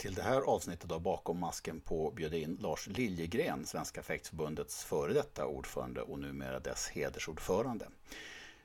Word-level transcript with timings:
Till 0.00 0.14
det 0.14 0.22
här 0.22 0.40
avsnittet 0.40 0.92
av 0.92 1.00
Bakom 1.00 1.40
masken 1.40 1.80
på 1.80 2.10
bjöd 2.10 2.34
in 2.34 2.58
Lars 2.60 2.86
Liljegren, 2.86 3.66
Svenska 3.66 4.02
fäktförbundets 4.02 4.84
före 4.84 5.12
detta 5.12 5.46
ordförande 5.46 6.02
och 6.02 6.18
numera 6.18 6.60
dess 6.60 6.88
hedersordförande. 6.88 7.88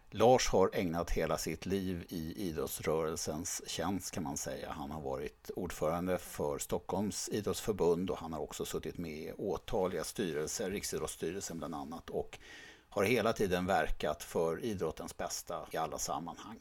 Lars 0.10 0.48
har 0.48 0.70
ägnat 0.74 1.12
hela 1.12 1.38
sitt 1.38 1.66
liv 1.66 2.06
i 2.10 2.48
idrottsrörelsens 2.50 3.70
tjänst 3.70 4.12
kan 4.12 4.24
man 4.24 4.38
säga. 4.38 4.72
Han 4.72 4.92
har 4.92 5.02
varit 5.02 5.52
ordförande 5.56 6.18
för 6.18 6.60
Stockholms 6.60 7.30
idrottsförbund 7.30 8.10
och 8.10 8.18
han 8.18 8.34
har 8.34 8.40
också 8.40 8.66
suttit 8.66 8.98
med 8.98 9.18
i 9.18 9.32
åtaliga 9.38 10.04
styrelser, 10.04 10.72
Riksidrottsstyrelsen 10.72 11.58
bland 11.58 11.76
annat 11.76 12.10
och 12.10 12.40
har 12.90 13.04
hela 13.04 13.34
tiden 13.34 13.66
verkat 13.66 14.24
för 14.24 14.64
idrottens 14.64 15.18
bästa 15.18 15.68
i 15.72 15.78
alla 15.78 15.98
sammanhang. 15.98 16.60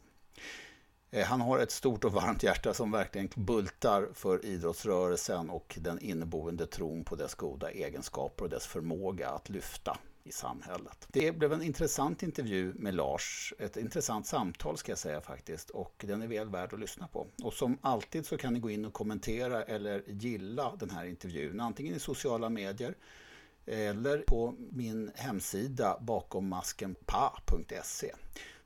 Eh, 1.15 1.25
han 1.25 1.41
har 1.41 1.59
ett 1.59 1.71
stort 1.71 2.05
och 2.05 2.13
varmt 2.13 2.43
hjärta 2.43 2.75
som 2.75 2.91
verkligen 2.91 3.29
bultar 3.35 4.09
för 4.15 4.45
idrottsrörelsen 4.45 5.51
och 5.51 5.79
den 5.81 5.99
inneboende 5.99 6.67
tron 6.67 7.05
på 7.05 7.17
dess 7.17 7.35
goda 7.35 7.71
egenskaper 7.71 8.45
och 8.45 8.51
dess 8.51 8.67
förmåga 8.67 9.29
att 9.29 9.49
lyfta 9.49 9.99
i 10.25 10.33
samhället. 10.33 11.09
Det 11.09 11.33
blev 11.33 11.53
en 11.53 11.63
intressant 11.63 12.23
intervju 12.23 12.75
med 12.75 12.95
Lars, 12.95 13.55
ett 13.59 13.77
intressant 13.77 14.27
samtal 14.27 14.77
ska 14.77 14.93
jag 14.93 14.99
säga 14.99 15.21
faktiskt 15.21 15.71
och 15.71 16.05
den 16.07 16.23
är 16.23 16.27
väl 16.27 16.49
värd 16.49 16.73
att 16.73 16.81
lyssna 16.81 17.07
på. 17.07 17.27
Och 17.43 17.53
som 17.53 17.79
alltid 17.81 18.27
så 18.27 18.37
kan 18.37 18.55
ni 18.55 18.61
gå 18.61 18.71
in 18.71 18.85
och 18.85 18.93
kommentera 18.93 19.63
eller 19.63 20.03
gilla 20.07 20.77
den 20.77 20.91
här 20.91 21.05
intervjun 21.05 21.61
antingen 21.61 21.95
i 21.95 21.99
sociala 21.99 22.49
medier 22.49 22.95
eller 23.67 24.19
på 24.19 24.55
min 24.71 25.11
hemsida 25.15 25.99
bakommaskenpa.se. 26.01 28.13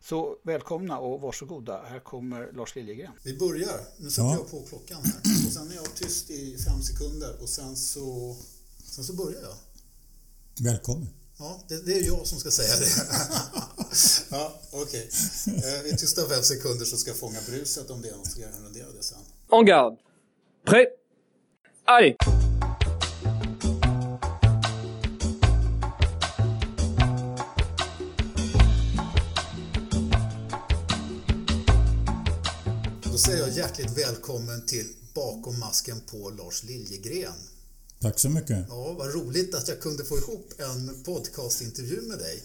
Så 0.01 0.37
välkomna 0.43 0.99
och 0.99 1.21
varsågoda. 1.21 1.83
Här 1.83 2.01
kommer 2.01 2.53
Lars 2.53 2.77
Liljegren. 2.77 3.13
Vi 3.23 3.39
börjar. 3.39 3.81
Nu 3.99 4.11
sätter 4.11 4.23
ja. 4.23 4.35
jag 4.35 4.51
på 4.51 4.63
klockan 4.69 5.03
här. 5.05 5.47
Och 5.47 5.53
sen 5.53 5.71
är 5.71 5.75
jag 5.75 5.95
tyst 5.95 6.31
i 6.31 6.59
fem 6.59 6.83
sekunder 6.83 7.43
och 7.43 7.49
sen 7.49 7.77
så, 7.77 8.37
sen 8.85 9.05
så 9.05 9.13
börjar 9.13 9.43
jag. 9.43 9.55
Välkommen. 10.65 11.09
Ja, 11.39 11.61
det, 11.69 11.87
det 11.87 11.93
är 11.93 12.07
jag 12.07 12.27
som 12.27 12.39
ska 12.39 12.51
säga 12.51 12.77
det. 12.77 12.91
ja, 14.31 14.61
okej. 14.71 15.11
Okay. 15.47 15.87
Eh, 15.87 15.95
I 15.95 15.97
tysta 15.97 16.29
fem 16.29 16.43
sekunder 16.43 16.85
så 16.85 16.97
ska 16.97 17.11
jag 17.11 17.19
fånga 17.19 17.39
bruset 17.49 17.91
om 17.91 18.03
det 18.03 18.09
är 18.09 18.17
något, 18.17 18.27
så 18.27 18.33
ska 18.33 18.41
jag 18.41 18.51
rendera 18.65 18.93
det 18.93 19.03
sen. 19.03 19.19
En 19.51 19.67
garde. 19.67 19.97
Prêt. 20.67 20.87
Allez! 21.85 22.17
Hjärtligt 33.59 33.99
välkommen 33.99 34.67
till 34.67 34.87
Bakom 35.15 35.59
masken 35.59 36.01
på 36.01 36.31
Lars 36.31 36.63
Liljegren. 36.65 37.35
Tack 38.01 38.19
så 38.19 38.29
mycket. 38.29 38.67
Ja, 38.69 38.93
vad 38.93 39.15
roligt 39.15 39.55
att 39.55 39.69
jag 39.69 39.81
kunde 39.81 40.05
få 40.05 40.19
ihop 40.19 40.53
en 40.59 41.03
podcastintervju 41.05 42.01
med 42.01 42.19
dig. 42.19 42.43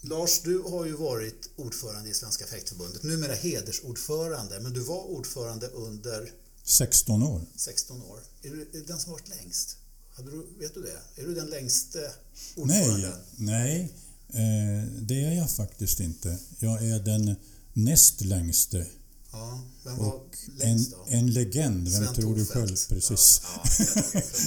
Lars, 0.00 0.40
du 0.42 0.58
har 0.58 0.84
ju 0.84 0.92
varit 0.92 1.50
ordförande 1.56 2.10
i 2.10 2.14
Svenska 2.14 2.46
fäktförbundet, 2.46 3.02
numera 3.02 3.34
hedersordförande, 3.34 4.60
men 4.60 4.72
du 4.72 4.80
var 4.80 5.04
ordförande 5.04 5.66
under 5.66 6.30
16 6.62 7.22
år. 7.22 7.42
16 7.56 8.02
år. 8.02 8.20
Är 8.42 8.50
du, 8.50 8.84
den 8.86 9.00
som 9.00 9.12
varit 9.12 9.28
längst? 9.28 9.76
Du, 10.18 10.46
vet 10.58 10.74
du 10.74 10.82
det? 10.82 11.22
Är 11.22 11.26
du 11.26 11.34
den 11.34 11.46
längste 11.46 12.10
ordföranden? 12.56 13.12
Nej, 13.36 13.92
nej 14.28 14.82
eh, 14.82 14.88
det 15.00 15.24
är 15.24 15.32
jag 15.32 15.50
faktiskt 15.50 16.00
inte. 16.00 16.38
Jag 16.58 16.84
är 16.84 16.98
den 16.98 17.36
näst 17.72 18.20
längste 18.20 18.86
Ja, 19.34 19.60
vem 19.84 19.98
var 19.98 20.12
och 20.12 20.36
en, 20.60 20.90
då? 20.90 21.06
en 21.08 21.32
legend, 21.32 21.88
vem 21.88 22.04
Sven 22.04 22.14
tror 22.14 22.36
du 22.36 22.46
själv? 22.46 22.76
Precis. 22.88 23.42
Ja, 23.42 23.62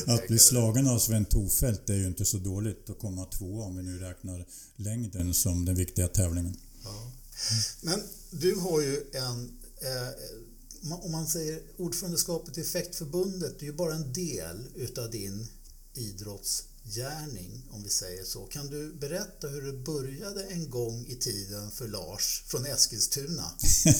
ja, 0.07 0.13
att 0.13 0.27
bli 0.27 0.39
slagen 0.39 0.87
av 0.87 0.99
Sven 0.99 1.25
Tofelt 1.25 1.89
är 1.89 1.95
ju 1.95 2.07
inte 2.07 2.25
så 2.25 2.37
dåligt 2.37 2.89
att 2.89 2.99
komma 2.99 3.25
två 3.25 3.61
om 3.61 3.77
vi 3.77 3.83
nu 3.83 3.99
räknar 3.99 4.45
längden 4.75 5.33
som 5.33 5.65
den 5.65 5.75
viktiga 5.75 6.07
tävlingen. 6.07 6.57
Ja. 6.83 7.11
Men 7.81 8.03
du 8.31 8.55
har 8.55 8.81
ju 8.81 9.03
en, 9.13 9.59
eh, 9.81 10.93
om 11.03 11.11
man 11.11 11.27
säger 11.27 11.61
ordförandeskapet 11.77 12.57
i 12.57 12.63
Fäktförbundet, 12.63 13.59
det 13.59 13.65
är 13.65 13.67
ju 13.67 13.77
bara 13.77 13.95
en 13.95 14.13
del 14.13 14.67
utav 14.75 15.11
din 15.11 15.47
idrotts 15.93 16.63
gärning, 16.95 17.63
om 17.71 17.83
vi 17.83 17.89
säger 17.89 18.23
så. 18.23 18.39
Kan 18.39 18.67
du 18.67 18.93
berätta 18.93 19.47
hur 19.47 19.61
det 19.61 19.73
började 19.73 20.43
en 20.43 20.69
gång 20.69 21.05
i 21.07 21.15
tiden 21.15 21.71
för 21.71 21.87
Lars 21.87 22.43
från 22.47 22.65
Eskilstuna? 22.65 23.43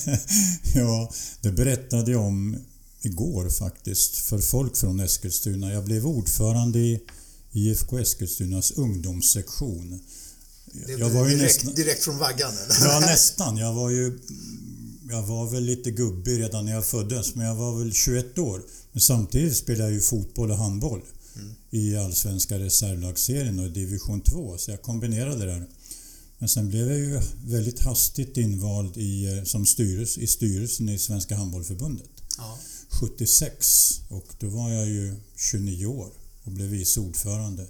ja, 0.76 1.14
det 1.42 1.52
berättade 1.52 2.12
jag 2.12 2.22
om 2.22 2.58
igår 3.02 3.50
faktiskt 3.50 4.16
för 4.16 4.40
folk 4.40 4.78
från 4.78 5.00
Eskilstuna. 5.00 5.74
Jag 5.74 5.86
blev 5.86 6.08
ordförande 6.08 6.80
i 6.80 7.02
IFK 7.52 8.00
Eskilstunas 8.00 8.72
ungdomssektion. 8.72 10.00
Det 10.86 10.92
jag 10.92 11.10
var 11.10 11.26
direkt, 11.26 11.42
nästan, 11.42 11.74
direkt 11.74 12.04
från 12.04 12.18
vaggan? 12.18 12.54
Eller? 12.54 12.76
Ja, 12.86 13.00
nästan. 13.00 13.58
Jag 13.58 13.74
var 13.74 13.90
ju 13.90 14.20
jag 15.10 15.24
var 15.24 15.50
väl 15.50 15.64
lite 15.64 15.92
gubbig 15.92 16.40
redan 16.40 16.66
när 16.66 16.72
jag 16.74 16.86
föddes, 16.86 17.36
men 17.36 17.46
jag 17.46 17.56
var 17.56 17.80
väl 17.80 17.94
21 17.94 18.38
år. 18.38 18.62
Men 18.92 19.02
samtidigt 19.02 19.58
spelade 19.58 19.84
jag 19.84 19.94
ju 19.94 20.02
fotboll 20.02 20.52
och 20.52 20.58
handboll 20.58 21.02
i 21.72 21.98
allsvenska 21.98 22.60
reservlagsserien 22.60 23.60
och 23.60 23.72
division 23.72 24.22
2. 24.22 24.58
Så 24.58 24.72
jag 24.72 24.82
kombinerade 24.82 25.46
det 25.46 25.52
där. 25.52 25.68
Men 26.38 26.50
sen 26.50 26.70
blev 26.70 26.92
jag 26.92 27.00
ju 27.00 27.22
väldigt 27.46 27.80
hastigt 27.80 28.38
invald 28.38 28.98
i, 28.98 29.38
eh, 29.38 29.44
som 29.44 29.66
styrelse, 29.66 30.20
i 30.20 30.28
styrelsen 30.28 30.90
i 30.90 30.98
Svenska 30.98 31.36
Handbollförbundet. 31.36 32.10
Ja. 32.38 32.58
76 32.90 34.02
och 34.10 34.26
då 34.40 34.48
var 34.48 34.70
jag 34.70 34.88
ju 34.88 35.16
29 35.36 35.86
år 35.86 36.12
och 36.44 36.52
blev 36.52 36.68
vice 36.68 37.00
ordförande. 37.00 37.68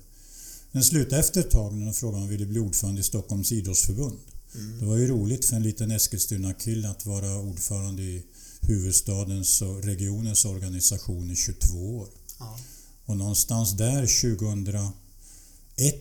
Den 0.72 0.84
slutade 0.84 1.20
efter 1.20 1.40
ett 1.40 1.52
tag 1.52 1.74
när 1.74 1.86
de 1.86 1.94
frågade 1.94 2.18
om 2.18 2.24
jag 2.24 2.38
ville 2.38 2.46
bli 2.46 2.60
ordförande 2.60 3.02
i 3.02 3.04
Stockholms 3.04 3.52
idrottsförbund. 3.52 4.18
Mm. 4.56 4.80
Det 4.80 4.86
var 4.86 4.98
ju 4.98 5.08
roligt 5.08 5.46
för 5.46 5.56
en 5.56 5.64
liten 5.64 5.92
Eskilstuna-kille 5.92 6.90
att 6.90 7.06
vara 7.06 7.40
ordförande 7.40 8.02
i 8.02 8.24
huvudstadens 8.62 9.62
och 9.62 9.84
regionens 9.84 10.46
organisation 10.46 11.32
i 11.32 11.36
22 11.36 11.98
år. 11.98 12.08
Ja. 12.40 12.60
Och 13.08 13.18
någonstans 13.18 13.72
där 13.72 14.02
2001 14.02 14.94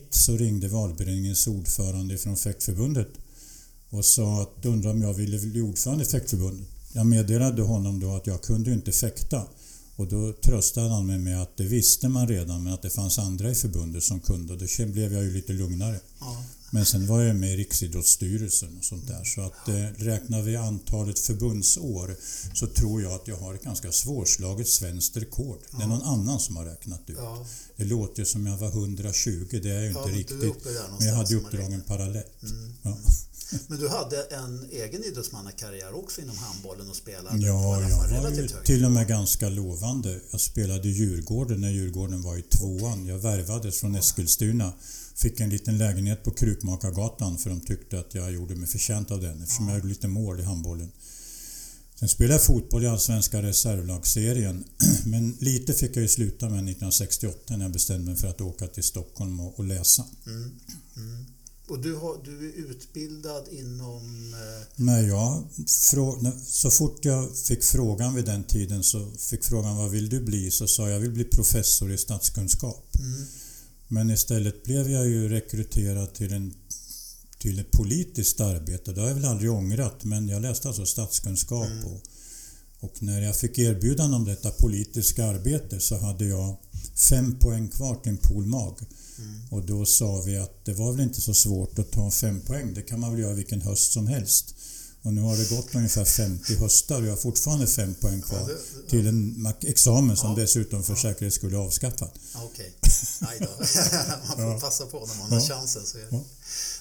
så 0.09 0.37
ringde 0.37 0.67
valberedningens 0.67 1.47
ordförande 1.47 2.17
från 2.17 2.37
fäktförbundet 2.37 3.07
och 3.89 4.05
sa 4.05 4.41
att 4.41 4.65
undrar 4.65 4.91
om 4.91 5.01
jag 5.01 5.13
ville 5.13 5.39
bli 5.39 5.61
ordförande 5.61 6.03
i 6.03 6.07
fäktförbundet. 6.07 6.67
Jag 6.93 7.05
meddelade 7.05 7.61
honom 7.61 7.99
då 7.99 8.15
att 8.15 8.27
jag 8.27 8.41
kunde 8.41 8.73
inte 8.73 8.91
fäkta 8.91 9.43
och 9.97 10.07
då 10.07 10.33
tröstade 10.33 10.89
han 10.89 11.05
mig 11.05 11.17
med 11.17 11.41
att 11.41 11.57
det 11.57 11.63
visste 11.63 12.09
man 12.09 12.27
redan 12.27 12.63
men 12.63 12.73
att 12.73 12.81
det 12.81 12.89
fanns 12.89 13.19
andra 13.19 13.51
i 13.51 13.55
förbundet 13.55 14.03
som 14.03 14.19
kunde 14.19 14.53
och 14.53 14.59
då 14.59 14.85
blev 14.85 15.13
jag 15.13 15.23
ju 15.23 15.33
lite 15.33 15.53
lugnare. 15.53 15.99
Ja. 16.19 16.43
Men 16.71 16.85
sen 16.85 17.07
var 17.07 17.21
jag 17.21 17.35
med 17.35 17.53
i 17.53 17.57
Riksidrottsstyrelsen 17.57 18.77
och 18.77 18.83
sånt 18.83 19.07
där. 19.07 19.23
Så 19.23 19.41
att 19.41 19.67
eh, 19.67 20.05
räknar 20.05 20.41
vi 20.41 20.55
antalet 20.55 21.19
förbundsår 21.19 22.15
så 22.53 22.67
tror 22.67 23.01
jag 23.01 23.11
att 23.11 23.27
jag 23.27 23.37
har 23.37 23.53
ett 23.53 23.63
ganska 23.63 23.91
svårslaget 23.91 24.67
svenskt 24.67 25.17
rekord. 25.17 25.59
Det 25.77 25.83
är 25.83 25.87
någon 25.87 26.01
annan 26.01 26.39
som 26.39 26.57
har 26.57 26.65
räknat 26.65 27.09
ut. 27.09 27.17
Ja. 27.19 27.45
Det 27.75 27.85
låter 27.85 28.23
som 28.23 28.47
jag 28.47 28.57
var 28.57 28.67
120, 28.67 29.47
det 29.51 29.69
är 29.69 29.81
ju 29.81 29.87
inte 29.87 29.99
ja, 30.05 30.17
riktigt. 30.17 30.65
Men 30.99 31.07
jag 31.07 31.15
hade 31.15 31.35
uppdragen 31.35 31.81
parallellt. 31.87 32.43
Mm. 32.43 32.97
Men 33.67 33.79
du 33.79 33.87
hade 33.87 34.23
en 34.23 34.67
egen 34.71 35.03
idrottsmannakarriär 35.03 35.95
också 35.95 36.21
inom 36.21 36.37
handbollen 36.37 36.89
och 36.89 36.95
spelade 36.95 37.37
Ja, 37.37 37.81
jag 37.81 38.21
var 38.21 38.29
ju 38.29 38.47
till 38.47 38.85
och 38.85 38.91
med 38.91 39.07
ganska 39.07 39.49
lovande. 39.49 40.19
Jag 40.31 40.41
spelade 40.41 40.87
i 40.87 40.91
Djurgården 40.91 41.61
när 41.61 41.69
Djurgården 41.69 42.21
var 42.21 42.37
i 42.37 42.41
tvåan. 42.41 43.05
Jag 43.05 43.17
värvades 43.17 43.79
från 43.79 43.95
Eskilstuna 43.95 44.73
fick 45.17 45.39
en 45.39 45.49
liten 45.49 45.77
lägenhet 45.77 46.23
på 46.23 46.31
Krukmakargatan 46.31 47.37
för 47.37 47.49
de 47.49 47.61
tyckte 47.61 47.99
att 47.99 48.15
jag 48.15 48.31
gjorde 48.31 48.55
mig 48.55 48.67
förtjänt 48.67 49.11
av 49.11 49.21
den 49.21 49.41
eftersom 49.41 49.65
ja. 49.65 49.71
jag 49.71 49.77
gjorde 49.77 49.89
lite 49.89 50.07
mål 50.07 50.39
i 50.39 50.43
handbollen. 50.43 50.91
Sen 51.95 52.09
spelade 52.09 52.33
jag 52.33 52.43
fotboll 52.43 52.83
i 52.83 52.87
Allsvenska 52.87 53.41
reservlagsserien. 53.41 54.63
Men 55.05 55.37
lite 55.39 55.73
fick 55.73 55.95
jag 55.95 56.01
ju 56.01 56.07
sluta 56.07 56.45
med 56.45 56.55
1968 56.55 57.57
när 57.57 57.65
jag 57.65 57.71
bestämde 57.71 58.05
mig 58.05 58.15
för 58.15 58.27
att 58.27 58.41
åka 58.41 58.67
till 58.67 58.83
Stockholm 58.83 59.39
och, 59.39 59.59
och 59.59 59.65
läsa. 59.65 60.05
Mm. 60.25 60.51
Mm. 60.97 61.25
Och 61.67 61.79
du, 61.79 61.95
har, 61.95 62.17
du 62.25 62.49
är 62.49 62.53
utbildad 62.71 63.47
inom... 63.51 64.33
Eh... 64.33 64.67
Nej, 64.75 65.07
jag, 65.07 65.43
så 66.45 66.71
fort 66.71 67.05
jag 67.05 67.37
fick 67.37 67.63
frågan 67.63 68.15
vid 68.15 68.25
den 68.25 68.43
tiden 68.43 68.83
så 68.83 69.11
fick 69.17 69.43
frågan 69.43 69.77
vad 69.77 69.91
vill 69.91 70.09
du 70.09 70.21
bli? 70.21 70.51
Så 70.51 70.67
sa 70.67 70.83
jag 70.83 70.95
jag 70.95 70.99
vill 70.99 71.11
bli 71.11 71.23
professor 71.23 71.91
i 71.91 71.97
statskunskap. 71.97 72.95
Mm. 72.99 73.25
Men 73.87 74.09
istället 74.09 74.63
blev 74.63 74.91
jag 74.91 75.07
ju 75.07 75.29
rekryterad 75.29 76.13
till, 76.13 76.33
en, 76.33 76.53
till 77.39 77.59
ett 77.59 77.71
politiskt 77.71 78.39
arbete. 78.39 78.91
Det 78.91 79.01
har 79.01 79.07
jag 79.07 79.15
väl 79.15 79.25
aldrig 79.25 79.51
ångrat 79.51 80.03
men 80.03 80.27
jag 80.27 80.41
läste 80.41 80.67
alltså 80.67 80.85
statskunskap 80.85 81.67
mm. 81.67 81.85
och, 81.85 82.01
och 82.79 83.03
när 83.03 83.21
jag 83.21 83.35
fick 83.35 83.59
erbjudande 83.59 84.15
om 84.15 84.25
detta 84.25 84.51
politiska 84.51 85.25
arbete 85.25 85.79
så 85.79 85.97
hade 85.97 86.25
jag 86.25 86.57
fem 87.09 87.39
poäng 87.39 87.67
kvar 87.67 87.95
till 87.95 88.11
en 88.11 88.17
polmag. 88.17 88.79
Mm. 89.19 89.39
Och 89.49 89.65
då 89.65 89.85
sa 89.85 90.21
vi 90.25 90.37
att 90.37 90.65
det 90.65 90.73
var 90.73 90.91
väl 90.91 91.01
inte 91.01 91.21
så 91.21 91.33
svårt 91.33 91.79
att 91.79 91.91
ta 91.91 92.11
fem 92.11 92.41
poäng. 92.41 92.73
Det 92.73 92.81
kan 92.81 92.99
man 92.99 93.11
väl 93.11 93.19
göra 93.21 93.33
vilken 93.33 93.61
höst 93.61 93.91
som 93.91 94.07
helst. 94.07 94.53
Och 95.01 95.13
nu 95.13 95.21
har 95.21 95.37
det 95.37 95.49
gått 95.49 95.75
ungefär 95.75 96.05
50 96.05 96.55
höstar 96.55 97.01
och 97.01 97.05
jag 97.07 97.11
har 97.11 97.17
fortfarande 97.17 97.67
fem 97.67 97.93
poäng 97.95 98.21
kvar 98.21 98.39
Ja, 98.39 98.45
det- 98.47 98.89
till 98.89 99.07
en 99.07 99.47
examen 99.61 100.17
som 100.17 100.29
Ja. 100.29 100.35
dessutom 100.35 100.83
för 100.83 100.95
säkerhets 100.95 101.35
skull 101.35 101.53
är 101.53 101.57
avskaffad. 101.57 102.09
Ja, 102.33 102.43
Okej, 102.45 102.73
aj 103.21 103.37
då. 103.39 103.45
Man 104.27 104.35
får 104.37 104.43
Ja. 104.43 104.59
passa 104.61 104.85
på 104.85 105.05
när 105.05 105.15
man 105.15 105.29
har 105.31 105.39
Ja. 105.49 105.55
chansen. 105.55 105.85
Så 105.85 105.97
det. 105.97 106.03
Ja. 106.11 106.23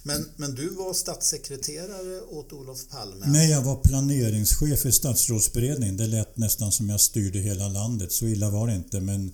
Men, 0.02 0.28
men 0.36 0.54
du 0.54 0.68
var 0.68 0.94
statssekreterare 0.94 2.20
åt 2.20 2.52
Olof 2.52 2.88
Palme? 2.90 3.26
Nej, 3.26 3.50
jag 3.50 3.62
var 3.62 3.76
planeringschef 3.76 4.86
i 4.86 4.92
statsrådsberedningen. 4.92 5.96
Det 5.96 6.06
lät 6.06 6.36
nästan 6.36 6.72
som 6.72 6.88
jag 6.88 7.00
styrde 7.00 7.38
hela 7.38 7.68
landet. 7.68 8.12
Så 8.12 8.26
illa 8.26 8.50
var 8.50 8.66
det 8.66 8.74
inte. 8.74 9.00
Men 9.00 9.32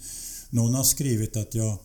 någon 0.51 0.75
har 0.75 0.85
skrivit 0.85 1.37
att 1.37 1.55
jag 1.55 1.79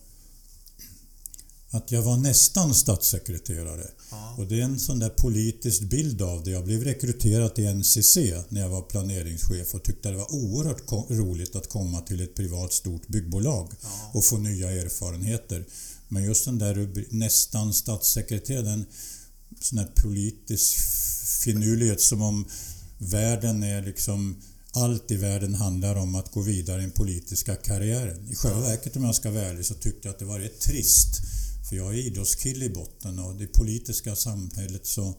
att 1.78 1.92
jag 1.92 2.02
var 2.02 2.18
nästan 2.18 2.76
statssekreterare. 2.76 3.88
Ja. 4.12 4.36
Och 4.38 4.48
det 4.48 4.60
är 4.60 4.64
en 4.64 4.80
sån 4.80 5.00
där 5.00 5.10
politisk 5.10 5.82
bild 5.82 6.22
av 6.22 6.44
det. 6.44 6.52
Jag 6.52 6.64
blev 6.66 6.84
rekryterad 6.84 7.56
till 7.56 7.68
NCC 7.76 8.18
när 8.50 8.62
jag 8.62 8.70
var 8.70 8.82
planeringschef 8.82 9.74
och 9.76 9.84
tyckte 9.84 10.10
det 10.12 10.18
var 10.18 10.34
oerhört 10.36 10.92
roligt 11.10 11.56
att 11.56 11.70
komma 11.70 12.02
till 12.02 12.22
ett 12.22 12.36
privat 12.36 12.74
stort 12.74 13.08
byggbolag 13.08 13.72
Ja. 13.82 14.12
och 14.14 14.26
få 14.26 14.38
nya 14.38 14.72
erfarenheter. 14.72 15.66
Men 16.08 16.24
just 16.24 16.46
den 16.46 16.58
där 16.60 16.90
nästan 17.10 17.74
statssekreterare, 17.74 18.62
den 18.64 18.86
sån 19.62 19.78
här 19.78 19.90
politisk 20.04 20.78
finurlighet 21.44 22.02
som 22.02 22.22
om 22.22 22.46
världen 22.98 23.64
är 23.64 23.82
liksom 23.82 24.42
allt 24.72 25.12
i 25.12 25.16
världen 25.16 25.56
handlar 25.56 25.96
om 25.96 26.16
att 26.16 26.32
gå 26.32 26.42
vidare 26.42 26.80
i 26.80 26.82
den 26.82 26.92
politiska 26.92 27.56
karriären. 27.56 28.28
I 28.32 28.36
själva 28.36 28.60
verket 28.60 28.96
om 28.96 29.04
jag 29.04 29.16
ska 29.16 29.32
vara 29.32 29.44
ärlig 29.46 29.66
så 29.66 29.74
tyckte 29.74 30.08
jag 30.08 30.14
att 30.14 30.20
det 30.20 30.26
var 30.26 30.40
rätt 30.40 30.60
trist. 30.62 31.22
För 31.70 31.76
jag 31.76 31.94
är 31.94 31.98
idrottskille 31.98 32.66
i 32.66 32.70
botten 32.70 33.20
och 33.20 33.36
det 33.36 33.48
politiska 33.48 34.16
samhället 34.16 34.86
så 34.88 35.16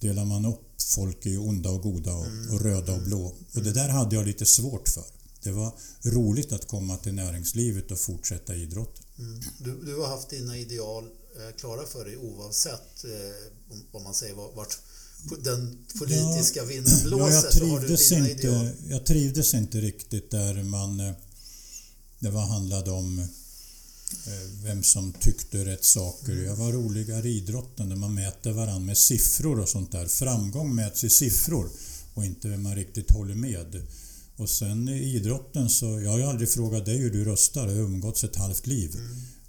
delar 0.00 0.24
man 0.24 0.44
upp 0.44 0.82
folk 0.82 1.26
i 1.26 1.36
onda 1.36 1.70
och 1.70 1.82
goda 1.82 2.14
och, 2.14 2.26
och 2.52 2.60
röda 2.60 2.92
och 2.92 3.02
blå. 3.02 3.34
Och 3.54 3.62
det 3.62 3.72
där 3.72 3.88
hade 3.88 4.16
jag 4.16 4.26
lite 4.26 4.46
svårt 4.46 4.88
för. 4.88 5.04
Det 5.42 5.52
var 5.52 5.72
roligt 6.02 6.52
att 6.52 6.68
komma 6.68 6.96
till 6.96 7.14
näringslivet 7.14 7.90
och 7.90 7.98
fortsätta 7.98 8.54
idrotten. 8.54 9.04
Mm. 9.18 9.40
Du, 9.58 9.84
du 9.84 9.96
har 10.00 10.06
haft 10.08 10.30
dina 10.30 10.56
ideal 10.58 11.04
eh, 11.04 11.56
klara 11.60 11.86
för 11.86 12.04
dig 12.04 12.16
oavsett 12.16 13.04
eh, 13.04 13.92
om- 13.96 14.02
man 14.02 14.14
säger 14.14 14.34
var- 14.34 14.52
vart 14.52 14.78
den 15.44 15.86
politiska 15.98 16.64
vinden 16.64 17.02
blåser. 17.02 17.24
Ja, 17.26 17.32
jag 17.34 17.50
trivdes, 17.50 18.12
ideal. 18.12 18.30
inte, 18.66 18.74
jag 18.88 19.06
trivdes 19.06 19.54
inte 19.54 19.80
riktigt 19.80 20.30
där 20.30 20.62
man... 20.62 21.00
eh, 21.00 21.12
Det 22.18 22.30
var 22.30 22.46
handlade 22.46 22.90
om 22.90 23.26
vem 24.62 24.82
som 24.82 25.12
tyckte 25.12 25.64
rätt 25.64 25.84
saker. 25.84 26.32
Jag 26.32 26.56
var 26.56 26.72
roligare 26.72 27.28
i 27.28 27.36
idrotten 27.36 27.88
där 27.88 27.96
man 27.96 28.14
mäter 28.14 28.52
varandra 28.52 28.78
med 28.78 28.98
siffror 28.98 29.60
och 29.60 29.68
sånt 29.68 29.92
där. 29.92 30.06
Framgång 30.06 30.74
mäts 30.74 31.04
i 31.04 31.10
siffror 31.10 31.70
och 32.14 32.24
inte 32.24 32.48
vem 32.48 32.62
man 32.62 32.74
riktigt 32.74 33.10
håller 33.10 33.34
med. 33.34 33.86
Och 34.36 34.50
sen 34.50 34.88
i 34.88 35.14
idrotten 35.16 35.70
så, 35.70 36.00
jag 36.00 36.10
har 36.10 36.18
ju 36.18 36.24
aldrig 36.24 36.50
frågat 36.50 36.84
dig 36.84 36.98
hur 36.98 37.10
du 37.10 37.24
röstar, 37.24 37.68
jag 37.68 37.74
har 37.74 37.82
umgåtts 37.82 38.24
ett 38.24 38.36
halvt 38.36 38.66
liv. 38.66 38.96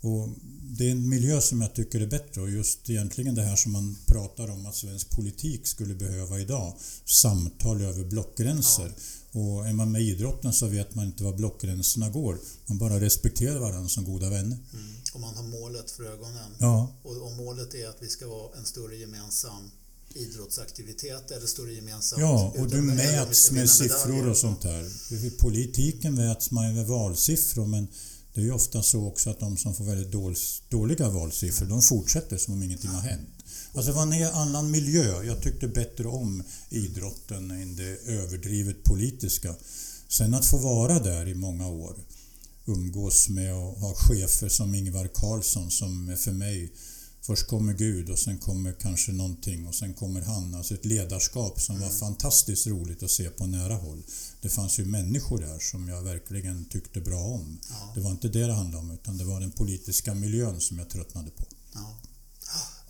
Och 0.02 0.30
det 0.78 0.88
är 0.88 0.92
en 0.92 1.10
miljö 1.10 1.42
som 1.42 1.62
jag 1.62 1.74
tycker 1.74 2.02
är 2.02 2.08
bättre 2.08 2.42
och 2.42 2.50
just 2.50 2.90
egentligen 2.90 3.36
det 3.36 3.44
här 3.44 3.56
som 3.56 3.72
man 3.72 3.96
pratar 4.06 4.50
om 4.50 4.66
att 4.66 4.76
svensk 4.76 5.10
politik 5.10 5.68
skulle 5.68 5.94
behöva 5.96 6.40
idag. 6.40 6.74
Samtal 7.06 7.82
över 7.82 8.04
blockgränser. 8.04 8.92
Och 9.32 9.68
är 9.68 9.74
man 9.74 9.92
med 9.92 10.02
i 10.02 10.10
idrotten 10.12 10.54
så 10.54 10.68
vet 10.68 10.96
man 10.96 11.06
inte 11.06 11.24
var 11.24 11.34
blockgränserna 11.34 12.10
går. 12.10 12.38
Man 12.66 12.78
bara 12.78 13.00
respekterar 13.00 13.60
varandra 13.60 13.90
som 13.90 14.04
goda 14.06 14.30
vänner. 14.30 14.58
Mm. 14.74 14.96
Och 15.14 15.20
man 15.20 15.36
har 15.36 15.44
målet 15.44 15.92
för 15.92 16.04
ögonen. 16.04 16.52
Ja, 16.58 16.92
Och, 17.04 17.18
och 17.26 17.32
målet 17.32 17.74
är 17.74 17.88
att 17.90 17.98
vi 18.00 18.10
ska 18.10 18.28
vara 18.28 18.58
en 18.58 18.66
större 18.66 18.96
gemensam 18.98 19.72
idrottsaktivitet 20.14 21.32
eller 21.32 21.48
större 21.48 21.74
gemensamt 21.74 22.22
ja 22.22 22.54
och 22.58 22.70
du 22.70 22.82
mäts 22.82 23.52
med 23.52 23.70
siffror 23.70 24.08
medaljer. 24.08 24.30
och 24.30 24.38
sånt 24.38 24.62
där. 24.62 24.86
I 25.26 25.30
politiken 25.32 26.16
mäts 26.16 26.52
man 26.52 26.68
ju 26.70 26.76
med 26.76 26.88
valsiffror 26.88 27.66
men 27.66 27.88
det 28.34 28.42
är 28.42 28.46
ju 28.46 28.52
ofta 28.52 28.84
så 28.84 29.08
också 29.08 29.30
att 29.30 29.40
de 29.40 29.58
som 29.58 29.76
får 29.76 29.84
väldigt 29.84 30.12
dål- 30.12 30.36
dåliga 30.70 31.10
valsiffror 31.10 31.66
de 31.68 31.82
fortsätter 31.82 32.38
som 32.38 32.54
om 32.54 32.64
ingenting 32.64 32.90
har 32.90 33.02
hänt. 33.02 33.30
Alltså 33.74 33.92
det 33.92 33.96
var 33.96 34.04
en 34.04 34.34
annan 34.34 34.72
miljö. 34.72 35.24
Jag 35.24 35.42
tyckte 35.42 35.68
bättre 35.68 36.08
om 36.08 36.44
idrotten 36.70 37.52
än 37.52 37.76
det 37.76 38.00
överdrivet 38.06 38.84
politiska. 38.84 39.56
Sen 40.08 40.34
att 40.34 40.46
få 40.46 40.58
vara 40.58 41.00
där 41.00 41.28
i 41.28 41.36
många 41.36 41.68
år, 41.68 41.96
umgås 42.66 43.30
med 43.30 43.54
och 43.54 43.80
ha 43.80 43.94
chefer 43.96 44.50
som 44.50 44.76
Ingvar 44.76 45.08
Carlsson 45.14 45.72
som 45.72 46.10
är 46.10 46.16
för 46.16 46.32
mig 46.32 46.72
Först 47.30 47.48
kommer 47.48 47.74
Gud 47.74 48.10
och 48.10 48.20
sen 48.20 48.38
kommer 48.38 48.74
kanske 48.74 49.12
någonting 49.12 49.68
och 49.68 49.76
sen 49.76 49.94
kommer 49.94 50.22
han. 50.22 50.54
Alltså 50.54 50.74
ett 50.74 50.86
ledarskap 50.86 51.62
som 51.62 51.80
var 51.80 51.90
fantastiskt 51.90 52.68
roligt 52.68 53.04
att 53.04 53.12
se 53.12 53.30
på 53.30 53.46
nära 53.46 53.76
håll. 53.76 54.04
Det 54.42 54.50
fanns 54.50 54.80
ju 54.80 54.86
människor 54.86 55.40
där 55.40 55.60
som 55.60 55.90
jag 55.90 56.02
verkligen 56.02 56.66
tyckte 56.66 57.02
bra 57.02 57.20
om. 57.20 57.60
Ja. 57.70 57.92
Det 57.96 58.02
var 58.02 58.12
inte 58.12 58.28
det 58.28 58.46
det 58.46 58.54
handlade 58.54 58.84
om 58.84 58.92
utan 58.92 59.18
det 59.18 59.24
var 59.24 59.40
den 59.40 59.52
politiska 59.52 60.14
miljön 60.14 60.62
som 60.62 60.78
jag 60.80 60.90
tröttnade 60.90 61.30
på. 61.30 61.46
Ja, 61.74 62.00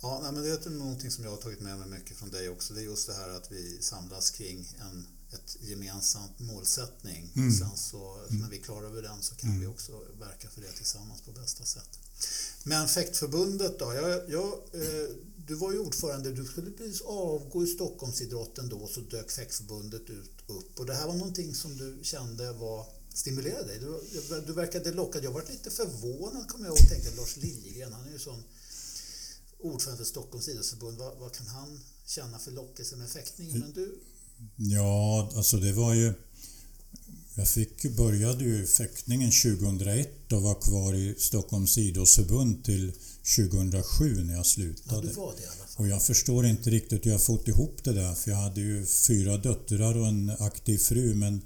ja 0.02 0.30
men 0.32 0.42
det 0.42 0.66
är 0.66 0.70
någonting 0.70 1.10
som 1.10 1.24
jag 1.24 1.30
har 1.30 1.38
tagit 1.38 1.60
med 1.60 1.78
mig 1.78 1.88
mycket 1.88 2.16
från 2.16 2.30
dig 2.30 2.48
också. 2.48 2.74
Det 2.74 2.80
är 2.80 2.84
just 2.84 3.06
det 3.06 3.14
här 3.14 3.28
att 3.28 3.52
vi 3.52 3.82
samlas 3.82 4.30
kring 4.30 4.76
en 4.80 5.06
ett 5.32 5.56
gemensamt 5.60 6.40
målsättning. 6.40 7.32
Mm. 7.36 7.52
Sen 7.52 7.76
så 7.76 8.26
när 8.28 8.48
vi 8.48 8.58
är 8.58 8.62
klara 8.62 8.86
över 8.86 9.02
den 9.02 9.22
så 9.22 9.34
kan 9.34 9.60
vi 9.60 9.66
också 9.66 9.92
verka 10.20 10.48
för 10.48 10.60
det 10.60 10.72
tillsammans 10.72 11.20
på 11.20 11.32
bästa 11.32 11.64
sätt. 11.64 11.98
Men 12.62 12.88
fäktförbundet 12.88 13.78
då? 13.78 13.94
Jag, 13.94 14.30
jag, 14.30 14.52
eh, 14.72 15.08
du 15.46 15.54
var 15.54 15.72
ju 15.72 15.78
ordförande, 15.78 16.32
du 16.32 16.44
skulle 16.44 16.70
precis 16.70 17.00
avgå 17.00 17.64
i 17.64 17.66
Stockholmsidrotten 17.66 18.68
då 18.68 18.86
så 18.86 19.00
dök 19.00 19.30
fäktförbundet 19.30 20.10
ut, 20.10 20.32
upp 20.46 20.78
och 20.78 20.86
det 20.86 20.94
här 20.94 21.06
var 21.06 21.14
någonting 21.14 21.54
som 21.54 21.76
du 21.76 21.98
kände 22.02 22.52
var 22.52 22.86
stimulerade 23.14 23.66
dig. 23.66 23.78
Du, 23.78 24.40
du 24.46 24.52
verkade 24.52 24.92
lockad. 24.92 25.24
Jag 25.24 25.32
var 25.32 25.44
lite 25.50 25.70
förvånad 25.70 26.48
kommer 26.48 26.64
jag 26.66 26.76
ihåg 26.76 26.84
och 26.84 26.90
tänkte 26.90 27.16
Lars 27.16 27.36
Liljegren, 27.36 27.92
han 27.92 28.06
är 28.06 28.12
ju 28.12 28.18
sån 28.18 28.44
ordförande 29.62 29.98
för 29.98 30.10
Stockholms 30.10 30.48
idrottsförbund. 30.48 30.98
Vad, 30.98 31.18
vad 31.18 31.34
kan 31.34 31.46
han 31.46 31.80
känna 32.06 32.38
för 32.38 32.50
lockelse 32.50 32.96
med 32.96 33.08
fäktningen? 33.08 33.58
Men 33.58 33.72
du, 33.72 33.98
Ja, 34.56 35.30
alltså 35.36 35.56
det 35.56 35.72
var 35.72 35.94
ju... 35.94 36.12
Jag 37.34 37.48
fick, 37.48 37.96
började 37.96 38.44
ju 38.44 38.66
fäktningen 38.66 39.30
2001 39.30 40.32
och 40.32 40.42
var 40.42 40.54
kvar 40.54 40.94
i 40.94 41.14
Stockholms 41.18 41.78
idrottsförbund 41.78 42.64
till 42.64 42.92
2007 43.36 44.24
när 44.24 44.32
jag 44.32 44.40
ja, 44.40 44.44
slutade. 44.44 45.08
du 45.08 45.12
var 45.12 45.34
det 45.36 45.42
i 45.42 45.46
alla 45.46 45.54
fall. 45.54 45.84
Och 45.84 45.88
jag 45.88 46.02
förstår 46.02 46.46
inte 46.46 46.70
riktigt 46.70 47.06
hur 47.06 47.10
jag 47.10 47.22
fått 47.22 47.48
ihop 47.48 47.84
det 47.84 47.92
där 47.92 48.14
för 48.14 48.30
jag 48.30 48.38
hade 48.38 48.60
ju 48.60 48.86
fyra 48.86 49.36
döttrar 49.36 49.96
och 49.96 50.06
en 50.06 50.32
aktiv 50.38 50.78
fru 50.78 51.14
men 51.14 51.42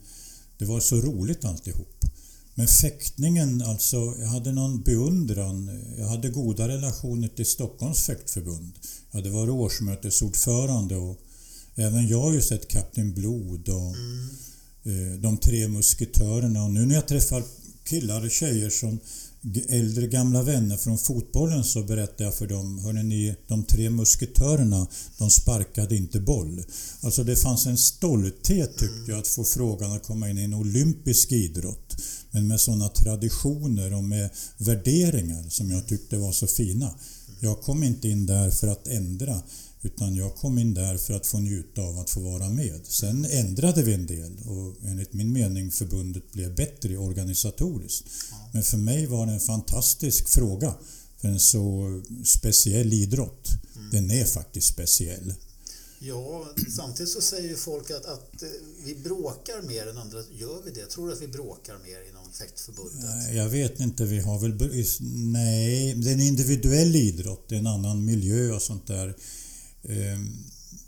det 0.59 0.65
var 0.65 0.81
så 0.81 0.97
roligt 0.97 1.45
alltihop. 1.45 2.05
Men 2.55 2.67
fäktningen, 2.67 3.62
alltså 3.62 4.15
jag 4.21 4.27
hade 4.27 4.53
någon 4.53 4.82
beundran. 4.82 5.70
Jag 5.99 6.06
hade 6.06 6.29
goda 6.29 6.69
relationer 6.69 7.29
till 7.29 7.46
Stockholms 7.46 8.06
fäktförbund. 8.06 8.73
Jag 9.11 9.19
hade 9.19 9.31
varit 9.31 9.51
årsmötesordförande 9.51 10.96
och 10.96 11.19
även 11.75 12.08
jag 12.08 12.20
har 12.20 12.32
ju 12.32 12.43
sett 12.43 12.69
Kapten 12.69 13.15
Blod 13.15 13.69
och 13.69 13.96
eh, 14.91 15.19
de 15.20 15.37
tre 15.37 15.69
musketörerna 15.69 16.65
och 16.65 16.70
nu 16.70 16.87
när 16.87 16.94
jag 16.94 17.08
träffar 17.08 17.43
killar 17.84 18.25
och 18.25 18.31
tjejer 18.31 18.70
som 18.70 18.99
äldre 19.69 20.06
gamla 20.06 20.43
vänner 20.43 20.77
från 20.77 20.99
fotbollen 20.99 21.65
så 21.65 21.82
berättar 21.82 22.25
jag 22.25 22.34
för 22.34 22.46
dem, 22.46 22.79
hörni 22.79 23.03
ni, 23.03 23.37
de 23.49 23.65
tre 23.65 23.91
musketörerna, 23.91 24.87
de 25.19 25.31
sparkade 25.31 25.96
inte 25.96 26.20
boll. 26.20 26.65
Alltså 27.01 27.25
det 27.25 27.37
fanns 27.37 27.67
en 27.67 27.77
stolthet 27.77 28.77
tyckte 28.77 29.05
jag 29.11 29.19
att 29.19 29.29
få 29.29 29.44
frågan 29.44 29.93
att 29.93 30.06
komma 30.06 30.31
in 30.31 30.39
i 30.39 30.43
en 30.43 30.55
olympisk 30.55 31.32
idrott. 31.32 31.96
Men 32.34 32.48
med 32.48 32.60
sådana 32.60 32.88
traditioner 32.88 33.94
och 33.94 34.05
med 34.05 34.31
värderingar 34.58 35.48
som 35.48 35.70
jag 35.70 35.88
tyckte 35.88 36.17
var 36.17 36.32
så 36.32 36.46
fina. 36.46 36.94
Jag 37.41 37.60
kom 37.60 37.82
inte 37.82 38.08
in 38.08 38.26
där 38.26 38.50
för 38.50 38.69
att 38.69 38.86
ändra 38.86 39.43
utan 39.82 40.17
jag 40.17 40.36
kom 40.36 40.58
in 40.58 40.74
där 40.74 40.96
för 40.96 41.14
att 41.14 41.26
få 41.26 41.38
njuta 41.38 41.82
av 41.82 41.98
att 41.98 42.10
få 42.10 42.20
vara 42.20 42.48
med. 42.48 42.81
Sen 42.84 43.24
ändrade 43.24 43.82
vi 43.82 43.94
en 43.94 44.06
del 44.06 44.32
och 44.46 44.88
enligt 44.88 45.12
min 45.12 45.32
mening 45.32 45.70
förbundet 45.70 46.32
blev 46.32 46.55
bättre 46.55 46.96
organisatoriskt. 46.96 48.05
Men 48.53 48.62
för 48.62 48.79
mig 48.79 49.06
var 49.06 49.26
det 49.26 49.32
en 49.32 49.41
fantastisk 49.41 50.29
fråga 50.29 50.74
för 51.20 51.29
en 51.29 51.41
så 51.41 52.03
speciell 52.24 52.93
idrott. 52.93 53.48
Den 53.91 54.10
är 54.10 54.24
faktiskt 54.24 54.69
speciell. 54.69 55.34
Ja, 56.06 56.46
samtidigt 56.76 57.12
så 57.12 57.20
säger 57.20 57.48
ju 57.48 57.56
folk 57.56 57.91
att, 57.91 58.05
att 58.05 58.43
eh, 58.43 58.48
vi 58.84 58.94
bråkar 58.94 59.62
mer 59.62 59.86
än 59.86 59.98
andra. 59.98 60.19
Gör 60.32 60.62
vi 60.64 60.70
det? 60.70 60.86
Tror 60.86 61.06
du 61.06 61.12
att 61.12 61.22
vi 61.22 61.29
bråkar 61.29 61.79
mer 61.79 62.08
inom 62.10 62.24
fäktförbundet? 62.38 63.34
Jag 63.34 63.48
vet 63.48 63.81
inte, 63.81 64.05
vi 64.05 64.19
har 64.19 64.38
väl... 64.38 64.53
Nej, 65.32 65.94
det 65.94 66.10
är 66.10 66.14
en 66.14 66.20
individuell 66.20 66.96
idrott, 66.96 67.48
det 67.48 67.55
är 67.55 67.58
en 67.58 67.67
annan 67.67 68.05
miljö 68.05 68.53
och 68.53 68.62
sånt 68.62 68.86
där. 68.86 69.17
Ehm, 69.88 70.44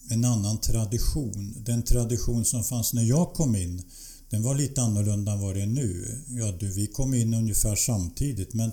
en 0.09 0.25
annan 0.25 0.61
tradition. 0.61 1.55
Den 1.67 1.83
tradition 1.83 2.45
som 2.45 2.65
fanns 2.65 2.93
när 2.93 3.03
jag 3.03 3.35
kom 3.35 3.57
in, 3.57 3.83
den 4.31 4.43
var 4.43 4.55
lite 4.55 4.83
annorlunda 4.83 5.33
än 5.33 5.41
vad 5.41 5.55
det 5.55 5.63
är 5.63 5.67
nu. 5.67 6.19
Ja, 6.29 6.53
du, 6.61 6.69
vi 6.69 6.87
kom 6.87 7.15
in 7.15 7.35
ungefär 7.35 7.77
samtidigt, 7.77 8.55
men 8.55 8.71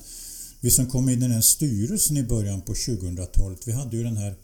vi 0.61 0.71
som 0.71 0.87
kom 0.87 1.09
in 1.09 1.23
i 1.23 1.27
den 1.27 1.43
styrelsen 1.43 2.17
i 2.17 2.23
början 2.23 2.61
på 2.61 2.73
2000-talet, 2.73 3.67
vi 3.67 3.71
hade 3.71 3.97
ju 3.97 4.03
den 4.03 4.17
här 4.17 4.35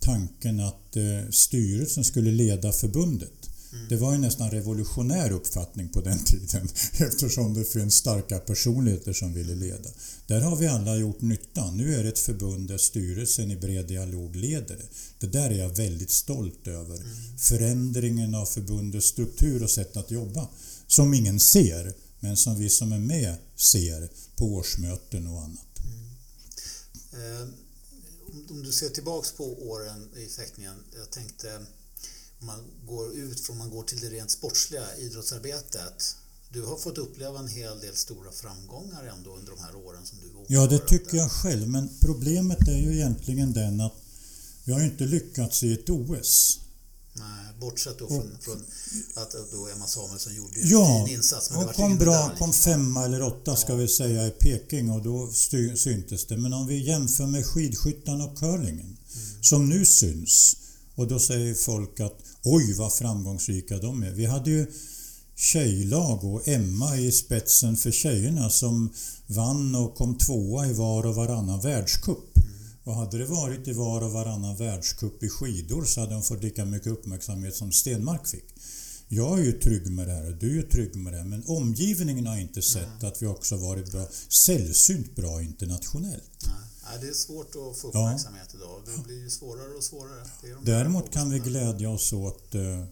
tanken 0.00 0.60
att 0.60 0.96
eh, 0.96 1.30
styrelsen 1.30 2.04
skulle 2.04 2.30
leda 2.30 2.72
förbundet. 2.72 3.45
Mm. 3.72 3.88
Det 3.88 3.96
var 3.96 4.14
en 4.14 4.20
nästan 4.20 4.50
revolutionär 4.50 5.32
uppfattning 5.32 5.88
på 5.88 6.00
den 6.00 6.18
tiden 6.24 6.68
eftersom 6.92 7.54
det 7.54 7.64
finns 7.64 7.94
starka 7.94 8.38
personligheter 8.38 9.12
som 9.12 9.32
ville 9.32 9.54
leda. 9.54 9.90
Där 10.26 10.40
har 10.40 10.56
vi 10.56 10.66
alla 10.66 10.96
gjort 10.96 11.20
nytta. 11.20 11.70
Nu 11.70 11.94
är 11.94 12.02
det 12.02 12.08
ett 12.08 12.18
förbund 12.18 12.68
där 12.68 12.78
styrelsen 12.78 13.50
i 13.50 13.56
bred 13.56 13.86
dialog 13.86 14.36
leder 14.36 14.80
det. 15.18 15.26
Där 15.26 15.50
är 15.50 15.58
jag 15.58 15.76
väldigt 15.76 16.10
stolt 16.10 16.66
över. 16.66 16.96
Mm. 16.96 17.38
Förändringen 17.38 18.34
av 18.34 18.46
förbundets 18.46 19.06
struktur 19.06 19.62
och 19.62 19.70
sätt 19.70 19.96
att 19.96 20.10
jobba 20.10 20.48
som 20.86 21.14
ingen 21.14 21.40
ser 21.40 21.94
men 22.20 22.36
som 22.36 22.58
vi 22.58 22.68
som 22.68 22.92
är 22.92 22.98
med 22.98 23.36
ser 23.56 24.10
på 24.36 24.44
årsmöten 24.44 25.26
och 25.26 25.42
annat. 25.42 25.78
Mm. 25.84 27.42
Eh, 27.42 27.48
om 28.50 28.62
du 28.62 28.72
ser 28.72 28.88
tillbaks 28.88 29.32
på 29.32 29.44
åren 29.44 30.10
i 30.16 30.26
fäktningen, 30.28 30.74
jag 30.96 31.10
tänkte 31.10 31.66
man 32.46 32.60
går 32.86 33.12
ut 33.12 33.40
från 33.40 33.58
man 33.58 33.70
går 33.70 33.82
till 33.82 34.00
det 34.00 34.08
rent 34.08 34.30
sportsliga 34.30 34.96
idrottsarbetet. 34.96 36.16
Du 36.52 36.62
har 36.62 36.76
fått 36.76 36.98
uppleva 36.98 37.38
en 37.38 37.48
hel 37.48 37.80
del 37.80 37.96
stora 37.96 38.32
framgångar 38.32 39.04
ändå 39.04 39.36
under 39.36 39.52
de 39.52 39.60
här 39.60 39.76
åren 39.76 40.06
som 40.06 40.18
du 40.22 40.28
var 40.28 40.44
Ja, 40.48 40.66
det 40.66 40.78
tycker 40.78 41.16
jag 41.16 41.32
själv. 41.32 41.68
Men 41.68 41.90
problemet 42.00 42.68
är 42.68 42.78
ju 42.78 42.94
egentligen 42.94 43.52
den 43.52 43.80
att 43.80 43.94
vi 44.64 44.72
har 44.72 44.80
inte 44.80 45.04
lyckats 45.04 45.62
i 45.62 45.72
ett 45.72 45.90
OS. 45.90 46.58
Nej, 47.12 47.46
bortsett 47.60 47.98
då 47.98 48.08
från, 48.08 48.38
från 48.40 48.64
att 49.14 49.34
då 49.52 49.68
Emma 49.68 49.86
Samuelsson 49.86 50.34
gjorde 50.34 50.60
ja, 50.60 51.00
en 51.00 51.08
insats. 51.08 51.50
Men 51.50 51.58
hon 51.58 51.74
kom 51.74 51.98
bra, 51.98 52.32
kom 52.38 52.52
femma 52.52 53.04
eller 53.04 53.22
åtta 53.22 53.40
ja. 53.50 53.56
ska 53.56 53.74
vi 53.74 53.88
säga 53.88 54.26
i 54.26 54.30
Peking 54.30 54.90
och 54.90 55.02
då 55.02 55.32
syntes 55.76 56.26
det. 56.26 56.36
Men 56.36 56.52
om 56.52 56.66
vi 56.66 56.86
jämför 56.86 57.26
med 57.26 57.46
skidskyttarna 57.46 58.24
och 58.24 58.38
curlingen 58.38 58.86
mm. 58.86 59.42
som 59.42 59.68
nu 59.68 59.86
syns 59.86 60.56
och 60.94 61.08
då 61.08 61.18
säger 61.18 61.54
folk 61.54 62.00
att 62.00 62.18
oj 62.46 62.74
vad 62.74 62.92
framgångsrika 62.92 63.78
de 63.78 64.02
är. 64.02 64.10
Vi 64.10 64.26
hade 64.26 64.50
ju 64.50 64.66
tjejlag 65.36 66.24
och 66.24 66.48
Emma 66.48 66.96
i 66.96 67.12
spetsen 67.12 67.76
för 67.76 67.90
tjejerna 67.90 68.50
som 68.50 68.92
vann 69.26 69.74
och 69.74 69.94
kom 69.94 70.18
tvåa 70.18 70.66
i 70.66 70.72
var 70.72 71.06
och 71.06 71.14
varannan 71.14 71.60
världscup. 71.60 72.38
Och 72.84 72.94
hade 72.94 73.18
det 73.18 73.24
varit 73.26 73.68
i 73.68 73.72
var 73.72 74.00
och 74.00 74.12
varannan 74.12 74.56
världscup 74.56 75.22
i 75.22 75.28
skidor 75.28 75.84
så 75.84 76.00
hade 76.00 76.12
de 76.12 76.22
fått 76.22 76.42
lika 76.42 76.64
mycket 76.64 76.92
uppmärksamhet 76.92 77.54
som 77.54 77.72
Stenmark 77.72 78.26
fick. 78.26 78.54
Jag 79.08 79.38
är 79.38 79.44
ju 79.44 79.52
trygg 79.52 79.90
med 79.90 80.06
det 80.08 80.12
här 80.12 80.26
och 80.26 80.36
du 80.36 80.50
är 80.50 80.54
ju 80.54 80.62
trygg 80.62 80.96
med 80.96 81.12
det 81.12 81.24
men 81.24 81.44
omgivningen 81.46 82.26
har 82.26 82.36
inte 82.36 82.62
sett 82.62 82.88
Nej. 83.00 83.10
att 83.10 83.22
vi 83.22 83.26
också 83.26 83.56
varit 83.56 83.92
bra, 83.92 84.06
sällsynt 84.28 85.16
bra 85.16 85.42
internationellt. 85.42 86.46
Nej. 86.46 86.65
Det 87.00 87.08
är 87.08 87.12
svårt 87.12 87.48
att 87.48 87.78
få 87.78 87.88
uppmärksamhet 87.88 88.48
ja. 88.52 88.58
idag. 88.58 88.82
Det 88.86 89.04
blir 89.04 89.22
ju 89.22 89.30
svårare 89.30 89.74
och 89.76 89.84
svårare. 89.84 90.24
De 90.42 90.70
Däremot 90.70 91.12
kan 91.12 91.30
vi 91.30 91.38
glädja 91.38 91.90
oss 91.90 92.12
åt 92.12 92.54
eh, 92.54 92.84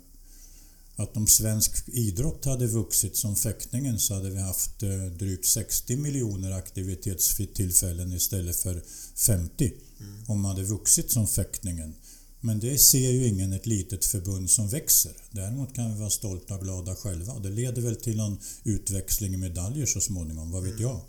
att 0.96 1.16
om 1.16 1.26
svensk 1.26 1.88
idrott 1.88 2.44
hade 2.44 2.66
vuxit 2.66 3.16
som 3.16 3.36
fäktningen 3.36 4.00
så 4.00 4.14
hade 4.14 4.30
vi 4.30 4.40
haft 4.40 4.82
eh, 4.82 5.04
drygt 5.18 5.46
60 5.46 5.96
miljoner 5.96 6.52
aktivitetstillfällen 6.52 8.12
istället 8.12 8.56
för 8.56 8.82
50 9.14 9.72
mm. 10.00 10.24
om 10.26 10.40
man 10.40 10.50
hade 10.50 10.64
vuxit 10.64 11.10
som 11.10 11.26
fäktningen. 11.26 11.94
Men 12.40 12.60
det 12.60 12.78
ser 12.78 13.10
ju 13.10 13.26
ingen 13.26 13.52
ett 13.52 13.66
litet 13.66 14.04
förbund 14.04 14.50
som 14.50 14.68
växer. 14.68 15.12
Däremot 15.30 15.74
kan 15.74 15.92
vi 15.92 16.00
vara 16.00 16.10
stolta 16.10 16.54
och 16.54 16.62
glada 16.62 16.96
själva. 16.96 17.38
Det 17.38 17.50
leder 17.50 17.82
väl 17.82 17.96
till 17.96 18.16
någon 18.16 18.38
utväxling 18.64 19.34
i 19.34 19.36
medaljer 19.36 19.86
så 19.86 20.00
småningom, 20.00 20.50
vad 20.50 20.62
vet 20.62 20.72
mm. 20.72 20.82
jag? 20.82 21.00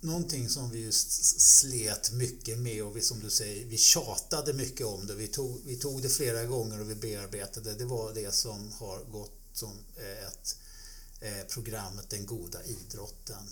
Någonting 0.00 0.48
som 0.48 0.70
vi 0.70 0.80
just 0.80 1.12
slet 1.40 2.12
mycket 2.12 2.58
med 2.58 2.84
och 2.84 2.96
vi, 2.96 3.00
som 3.00 3.20
du 3.20 3.30
säger, 3.30 3.64
vi 3.66 3.78
tjatade 3.78 4.52
mycket 4.52 4.86
om 4.86 5.06
det. 5.06 5.14
Vi 5.14 5.28
tog, 5.28 5.60
vi 5.64 5.76
tog 5.76 6.02
det 6.02 6.08
flera 6.08 6.44
gånger 6.44 6.80
och 6.80 6.90
vi 6.90 6.94
bearbetade. 6.94 7.74
Det 7.74 7.84
var 7.84 8.14
det 8.14 8.34
som 8.34 8.72
har 8.72 9.04
gått 9.04 9.32
som 9.52 9.72
ett 9.96 10.56
eh, 11.20 11.46
programmet 11.48 12.10
Den 12.10 12.26
goda 12.26 12.64
idrotten 12.64 13.44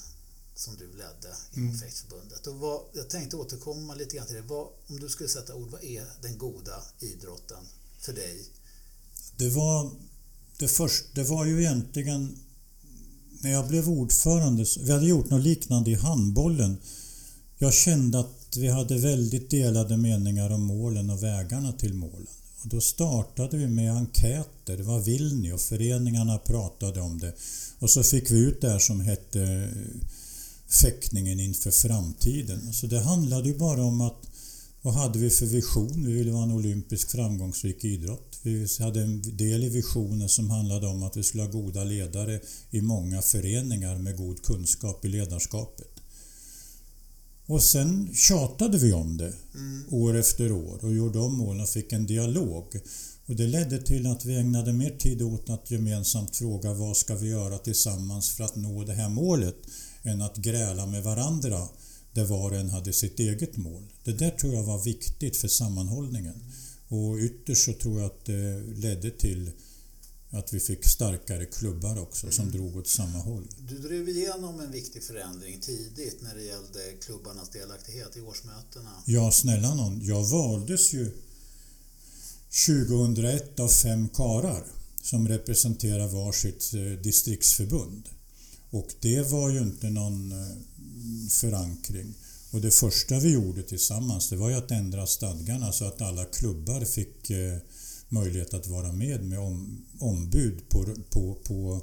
som 0.55 0.77
du 0.77 0.87
ledde 0.87 1.37
inom 1.53 1.69
mm. 1.69 1.81
Fäktförbundet. 1.81 2.47
Och 2.47 2.55
vad, 2.55 2.83
jag 2.93 3.11
tänkte 3.11 3.37
återkomma 3.37 3.95
lite 3.95 4.17
grann 4.17 4.27
till 4.27 4.37
det. 4.37 4.43
Vad, 4.43 4.69
om 4.87 5.01
du 5.01 5.09
skulle 5.09 5.29
sätta 5.29 5.55
ord, 5.55 5.71
vad 5.71 5.85
är 5.85 6.07
den 6.23 6.39
goda 6.39 6.83
idrotten 7.01 7.69
för 7.99 8.13
dig? 8.13 8.45
Det 9.37 9.51
var, 9.51 9.91
det 10.59 10.69
först, 10.69 11.05
det 11.15 11.25
var 11.25 11.45
ju 11.45 11.61
egentligen 11.61 12.39
när 13.41 13.51
jag 13.51 13.69
blev 13.69 13.89
ordförande, 13.89 14.65
vi 14.81 14.93
hade 14.93 15.07
gjort 15.07 15.31
något 15.31 15.43
liknande 15.45 15.91
i 15.91 15.95
handbollen. 15.95 16.77
Jag 17.59 17.75
kände 17.75 18.21
att 18.21 18.57
vi 18.57 18.69
hade 18.69 18.99
väldigt 18.99 19.51
delade 19.51 19.97
meningar 19.97 20.51
om 20.51 20.63
målen 20.63 21.11
och 21.11 21.23
vägarna 21.23 21.73
till 21.73 21.95
målen. 21.95 22.27
Och 22.63 22.69
då 22.69 22.81
startade 22.81 23.57
vi 23.57 23.67
med 23.67 23.93
enkäter. 23.93 24.77
Det 24.77 24.83
var 24.83 25.01
Vilni 25.01 25.53
och 25.53 25.61
föreningarna 25.61 26.39
pratade 26.39 27.01
om 27.01 27.19
det. 27.19 27.33
Och 27.79 27.91
så 27.91 28.03
fick 28.03 28.31
vi 28.31 28.39
ut 28.39 28.61
det 28.61 28.71
här 28.71 28.79
som 28.79 29.01
hette 29.01 29.43
eh, 29.43 30.09
fäktningen 30.69 31.41
inför 31.41 31.71
framtiden. 31.71 32.73
Så 32.73 32.87
det 32.87 33.01
handlade 33.01 33.49
ju 33.49 33.59
bara 33.59 33.83
om 33.83 34.01
att 34.01 34.27
vad 34.83 34.95
hade 34.95 35.19
vi 35.19 35.31
för 35.31 35.47
vision? 35.47 36.07
Vi 36.07 36.13
ville 36.13 36.33
vara 36.33 36.43
en 36.43 36.53
olympisk 36.53 37.11
framgångsrik 37.11 37.85
idrott. 37.85 38.28
Vi 38.43 38.67
hade 38.79 39.03
en 39.03 39.37
del 39.37 39.65
i 39.65 39.69
visionen 39.69 40.29
som 40.29 40.51
handlade 40.51 40.87
om 40.87 41.03
att 41.03 41.17
vi 41.17 41.23
skulle 41.23 41.43
ha 41.43 41.51
goda 41.51 41.85
ledare 41.85 42.41
i 42.71 42.81
många 42.81 43.23
föreningar 43.23 43.99
med 43.99 44.17
god 44.17 44.43
kunskap 44.43 45.05
i 45.05 45.09
ledarskapet. 45.09 45.91
Och 47.47 47.63
sen 47.63 48.15
tjatade 48.15 48.79
vi 48.79 48.93
om 48.93 49.17
det 49.17 49.33
mm. 49.55 49.85
år 49.91 50.17
efter 50.17 50.53
år 50.53 50.85
och 50.85 50.95
gjorde 50.95 51.19
om 51.19 51.35
målen 51.35 51.61
och 51.61 51.69
fick 51.69 51.93
en 51.93 52.07
dialog. 52.07 52.81
Och 53.27 53.37
det 53.37 53.47
ledde 53.47 53.83
till 53.83 54.07
att 54.07 54.25
vi 54.25 54.37
ägnade 54.37 54.73
mer 54.73 54.91
tid 54.91 55.23
åt 55.23 55.51
att 55.51 55.71
gemensamt 55.71 56.37
fråga 56.37 56.73
vad 56.73 56.97
ska 56.97 57.15
vi 57.15 57.29
göra 57.29 57.59
tillsammans 57.59 58.31
för 58.31 58.45
att 58.45 58.57
nå 58.57 58.85
det 58.85 58.93
här 58.93 59.09
målet 59.09 59.57
än 60.03 60.23
att 60.23 60.37
gräla 60.37 60.87
med 60.87 61.03
varandra 61.03 61.69
där 62.13 62.25
var 62.25 62.51
och 62.51 62.57
en 62.57 62.71
hade 62.71 62.93
sitt 62.93 63.21
eget 63.21 63.57
mål. 63.57 63.83
Det 64.05 64.13
där 64.13 64.31
tror 64.31 64.55
jag 64.55 64.63
var 64.63 64.85
viktigt 64.85 65.37
för 65.37 65.49
sammanhållningen. 65.49 66.35
Och 66.89 67.19
ytterst 67.19 67.65
så 67.65 67.73
tror 67.73 68.01
jag 68.01 68.07
att 68.07 68.25
det 68.25 68.63
ledde 68.75 69.11
till 69.11 69.51
att 70.31 70.53
vi 70.53 70.61
fick 70.61 70.85
starkare 70.85 71.47
klubbar 71.47 71.99
också 71.99 72.27
mm. 72.27 72.33
som 72.33 72.51
drog 72.51 72.77
åt 72.77 72.89
samma 72.89 73.19
håll. 73.19 73.49
Du 73.59 73.79
drev 73.79 74.09
igenom 74.09 74.61
en 74.61 74.71
viktig 74.71 75.03
förändring 75.03 75.61
tidigt 75.61 76.23
när 76.23 76.35
det 76.35 76.43
gällde 76.43 76.93
klubbarnas 77.01 77.51
delaktighet 77.51 78.17
i 78.17 78.21
årsmötena. 78.21 78.91
Ja, 79.07 79.33
snälla 79.33 79.75
någon. 79.75 80.01
Jag 80.05 80.25
valdes 80.25 80.93
ju 80.93 81.11
2001 82.67 83.61
av 83.61 83.69
fem 83.69 84.09
karar 84.09 84.65
som 85.03 85.29
representerar 85.29 86.09
varsitt 86.09 86.75
eh, 86.75 87.03
distriktsförbund. 87.03 88.09
Och 88.71 88.89
det 89.01 89.31
var 89.31 89.51
ju 89.51 89.59
inte 89.59 89.91
någon 89.91 90.33
eh, 90.33 90.57
förankring. 91.31 92.15
Och 92.51 92.61
det 92.61 92.71
första 92.71 93.19
vi 93.19 93.33
gjorde 93.33 93.63
tillsammans 93.63 94.29
det 94.29 94.37
var 94.37 94.51
ju 94.51 94.57
att 94.57 94.71
ändra 94.71 95.07
stadgarna 95.07 95.73
så 95.73 95.85
att 95.85 96.01
alla 96.01 96.25
klubbar 96.25 96.85
fick 96.85 97.31
eh, 97.31 97.59
möjlighet 98.09 98.55
att 98.55 98.67
vara 98.67 98.93
med 98.93 99.25
med 99.25 99.39
ombud 99.99 100.69
på, 100.69 100.85
på, 101.11 101.35
på, 101.35 101.83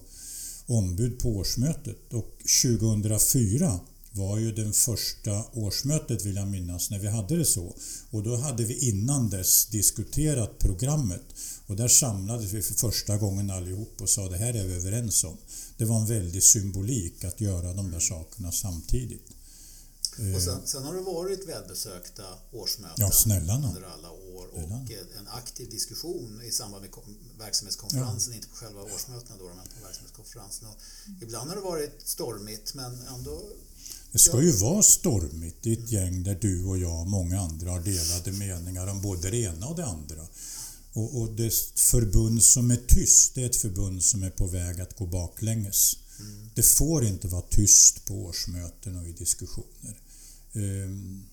ombud 0.65 1.19
på 1.19 1.29
årsmötet. 1.29 2.13
Och 2.13 2.31
2004 2.63 3.79
var 4.12 4.38
ju 4.38 4.51
det 4.51 4.74
första 4.74 5.43
årsmötet 5.53 6.25
vill 6.25 6.36
jag 6.36 6.48
minnas 6.48 6.89
när 6.89 7.00
vi 7.00 7.07
hade 7.07 7.38
det 7.38 7.45
så. 7.45 7.75
Och 8.10 8.24
då 8.24 8.36
hade 8.36 8.63
vi 8.63 8.89
innan 8.89 9.29
dess 9.29 9.65
diskuterat 9.65 10.60
programmet 10.60 11.24
och 11.65 11.75
där 11.75 11.88
samlades 11.88 12.53
vi 12.53 12.62
för 12.62 12.74
första 12.74 13.17
gången 13.17 13.50
allihop 13.50 14.01
och 14.01 14.10
sa 14.10 14.29
det 14.29 14.38
här 14.38 14.53
är 14.53 14.67
vi 14.67 14.74
överens 14.74 15.24
om. 15.24 15.38
Det 15.77 15.86
var 15.86 16.00
en 16.00 16.07
väldig 16.07 16.43
symbolik 16.43 17.24
att 17.24 17.41
göra 17.41 17.74
de 17.74 17.91
där 17.91 18.00
sakerna 18.00 18.51
samtidigt. 18.51 19.35
Och 20.36 20.41
sen, 20.41 20.60
sen 20.65 20.84
har 20.84 20.93
det 20.93 21.01
varit 21.01 21.48
välbesökta 21.48 22.24
årsmöten 22.51 23.12
ja, 23.48 23.67
under 23.67 23.84
alla 23.84 24.12
år 24.12 24.48
och 24.53 24.63
en 25.19 25.27
aktiv 25.27 25.69
diskussion 25.69 26.41
i 26.41 26.51
samband 26.51 26.81
med 26.81 26.91
verksamhetskonferensen, 27.39 28.34
ja. 28.34 28.36
inte 28.36 28.48
på 28.48 28.55
själva 28.55 28.81
årsmötena 28.81 29.36
då, 29.39 29.45
men 29.45 29.57
på 29.57 29.86
verksamhetskonferensen. 29.86 30.67
Och 30.67 30.77
ibland 31.22 31.50
har 31.50 31.55
det 31.55 31.62
varit 31.62 32.01
stormigt 32.05 32.74
men 32.74 33.07
ändå 33.07 33.41
det 34.12 34.19
ska 34.19 34.41
ju 34.41 34.51
vara 34.51 34.84
stormigt 34.84 35.67
i 35.67 35.74
ett 35.74 35.91
gäng 35.91 36.24
där 36.24 36.36
du 36.41 36.63
och 36.63 36.77
jag 36.77 37.00
och 37.00 37.07
många 37.07 37.39
andra 37.39 37.72
har 37.72 37.79
delade 37.79 38.31
meningar 38.31 38.88
om 38.88 39.01
både 39.01 39.29
det 39.29 39.38
ena 39.38 39.67
och 39.67 39.75
det 39.75 39.86
andra. 39.86 40.27
Och, 40.93 41.22
och 41.22 41.31
det 41.31 41.53
förbund 41.75 42.43
som 42.43 42.72
är 42.72 42.79
tyst, 42.88 43.36
det 43.36 43.41
är 43.41 43.45
ett 43.45 43.55
förbund 43.55 44.03
som 44.03 44.24
är 44.24 44.29
på 44.29 44.48
väg 44.48 44.81
att 44.81 44.98
gå 44.98 45.05
baklänges. 45.05 45.98
Mm. 46.19 46.50
Det 46.55 46.63
får 46.63 47.05
inte 47.05 47.27
vara 47.27 47.41
tyst 47.41 48.05
på 48.05 48.13
årsmöten 48.13 48.98
och 48.98 49.07
i 49.07 49.12
diskussioner. 49.12 50.00
Ehm, 50.55 51.25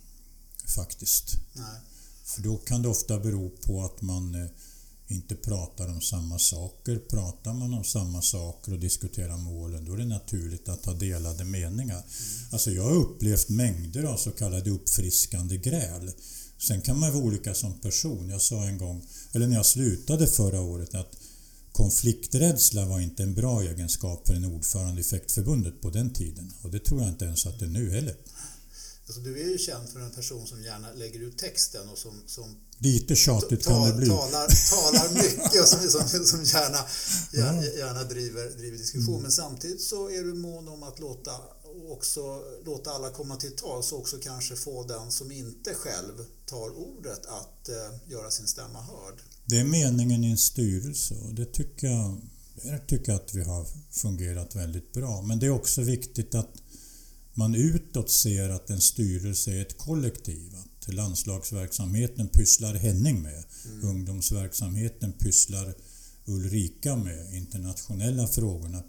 faktiskt. 0.66 1.36
Nej. 1.52 1.80
För 2.24 2.42
då 2.42 2.56
kan 2.56 2.82
det 2.82 2.88
ofta 2.88 3.20
bero 3.20 3.50
på 3.50 3.84
att 3.84 4.02
man 4.02 4.34
eh, 4.34 4.50
inte 5.08 5.34
pratar 5.34 5.88
om 5.88 6.00
samma 6.00 6.38
saker. 6.38 6.98
Pratar 6.98 7.54
man 7.54 7.74
om 7.74 7.84
samma 7.84 8.22
saker 8.22 8.72
och 8.72 8.78
diskuterar 8.78 9.36
målen 9.36 9.84
då 9.84 9.92
är 9.92 9.96
det 9.96 10.04
naturligt 10.04 10.68
att 10.68 10.86
ha 10.86 10.92
delade 10.92 11.44
meningar. 11.44 11.98
Mm. 11.98 12.06
Alltså 12.50 12.70
jag 12.70 12.82
har 12.82 12.96
upplevt 12.96 13.48
mängder 13.48 14.04
av 14.04 14.16
så 14.16 14.30
kallade 14.30 14.70
uppfriskande 14.70 15.56
gräl 15.56 16.12
Sen 16.62 16.80
kan 16.80 17.00
man 17.00 17.12
vara 17.12 17.24
olika 17.24 17.54
som 17.54 17.80
person. 17.80 18.28
Jag 18.28 18.42
sa 18.42 18.64
en 18.64 18.78
gång, 18.78 19.06
eller 19.32 19.46
när 19.46 19.56
jag 19.56 19.66
slutade 19.66 20.26
förra 20.26 20.60
året, 20.60 20.94
att 20.94 21.16
konflikträdsla 21.72 22.86
var 22.86 23.00
inte 23.00 23.22
en 23.22 23.34
bra 23.34 23.62
egenskap 23.62 24.26
för 24.26 24.34
en 24.34 24.44
ordförande 24.44 25.00
i 25.00 25.04
fäktförbundet 25.04 25.80
på 25.80 25.90
den 25.90 26.12
tiden. 26.12 26.52
Och 26.62 26.70
det 26.70 26.78
tror 26.78 27.00
jag 27.00 27.08
inte 27.08 27.24
ens 27.24 27.46
att 27.46 27.58
det 27.58 27.64
är 27.64 27.68
nu 27.68 27.90
heller. 27.90 28.14
Alltså, 29.06 29.20
du 29.20 29.40
är 29.40 29.48
ju 29.48 29.58
känd 29.58 29.88
för 29.88 30.00
en 30.00 30.10
person 30.10 30.46
som 30.46 30.62
gärna 30.62 30.92
lägger 30.92 31.20
ut 31.20 31.38
texten 31.38 31.88
och 31.88 31.98
som, 31.98 32.22
som 32.26 32.56
Lite 32.78 33.16
tjatigt 33.16 33.64
kan 33.64 33.88
det 33.88 33.94
bli. 33.94 34.08
Talar, 34.08 34.48
talar 34.70 35.14
mycket 35.14 35.60
och 35.60 35.68
som, 35.68 35.88
som, 35.88 36.26
som 36.26 36.44
gärna, 36.44 36.78
gärna, 37.32 37.64
gärna 37.64 38.04
driver, 38.04 38.50
driver 38.50 38.78
diskussion. 38.78 39.14
Mm. 39.14 39.22
Men 39.22 39.32
samtidigt 39.32 39.80
så 39.80 40.10
är 40.10 40.22
du 40.22 40.34
mån 40.34 40.68
om 40.68 40.82
att 40.82 41.00
låta, 41.00 41.30
också, 41.90 42.42
låta 42.64 42.90
alla 42.90 43.10
komma 43.10 43.36
till 43.36 43.56
tals 43.56 43.92
och 43.92 43.98
också 43.98 44.18
kanske 44.18 44.56
få 44.56 44.84
den 44.84 45.10
som 45.10 45.32
inte 45.32 45.74
själv 45.74 46.24
tar 46.46 46.78
ordet 46.78 47.26
att 47.26 47.68
uh, 47.68 48.10
göra 48.12 48.30
sin 48.30 48.46
stämma 48.46 48.80
hörd. 48.80 49.14
Det 49.44 49.58
är 49.58 49.64
meningen 49.64 50.24
i 50.24 50.30
en 50.30 50.38
styrelse 50.38 51.14
och 51.14 51.34
det 51.34 51.46
tycker 51.46 51.86
jag, 51.86 52.20
jag 52.62 52.86
tycker 52.86 53.12
att 53.12 53.34
vi 53.34 53.42
har 53.42 53.66
fungerat 53.90 54.54
väldigt 54.54 54.92
bra. 54.92 55.22
Men 55.22 55.38
det 55.38 55.46
är 55.46 55.50
också 55.50 55.82
viktigt 55.82 56.34
att 56.34 56.50
man 57.34 57.54
utåt 57.54 58.10
ser 58.10 58.48
att 58.48 58.70
en 58.70 58.80
styrelse 58.80 59.52
är 59.52 59.62
ett 59.62 59.78
kollektiv. 59.78 60.54
Att 60.54 60.94
landslagsverksamheten 60.94 62.28
pysslar 62.28 62.74
Henning 62.74 63.22
med. 63.22 63.44
Mm. 63.64 63.88
Ungdomsverksamheten 63.88 65.12
pysslar 65.12 65.74
Ulrika 66.24 66.96
med. 66.96 67.34
Internationella 67.34 68.26
frågorna 68.26 68.82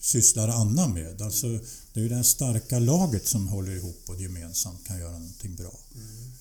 sysslar 0.00 0.48
Anna 0.48 0.88
med. 0.88 1.22
Alltså, 1.22 1.46
det 1.92 2.00
är 2.00 2.04
ju 2.04 2.08
det 2.08 2.24
starka 2.24 2.78
laget 2.78 3.26
som 3.26 3.48
håller 3.48 3.72
ihop 3.72 4.02
och 4.06 4.20
gemensamt 4.20 4.86
kan 4.86 4.98
göra 4.98 5.18
någonting 5.18 5.56
bra. 5.56 5.80
Mm. 5.94 6.32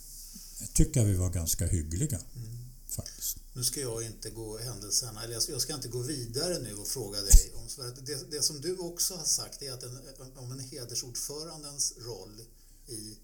Jag 0.60 0.74
tycker 0.74 1.06
vi 1.06 1.14
var 1.14 1.30
ganska 1.30 1.68
hyggliga. 1.68 2.20
Mm. 2.36 2.58
Faktiskt. 2.88 3.38
Nu 3.58 3.64
ska 3.64 3.82
jag 3.82 4.04
inte 4.04 4.30
gå 4.30 4.58
händelserna, 4.58 5.24
eller 5.24 5.34
jag 5.50 5.62
ska 5.62 5.74
inte 5.74 5.88
gå 5.88 6.00
vidare 6.00 6.60
nu 6.60 6.74
och 6.74 6.88
fråga 6.88 7.22
dig 7.22 7.54
om 7.56 7.64
det, 8.06 8.32
det 8.32 8.42
som 8.42 8.62
du 8.62 8.78
också 8.78 9.16
har 9.16 9.26
sagt 9.26 9.62
är 9.62 9.72
att 9.74 9.84
en, 9.84 10.00
om 10.36 10.52
en 10.52 10.60
hedersordförandens 10.60 11.94
roll 11.98 12.42
i 12.88 13.18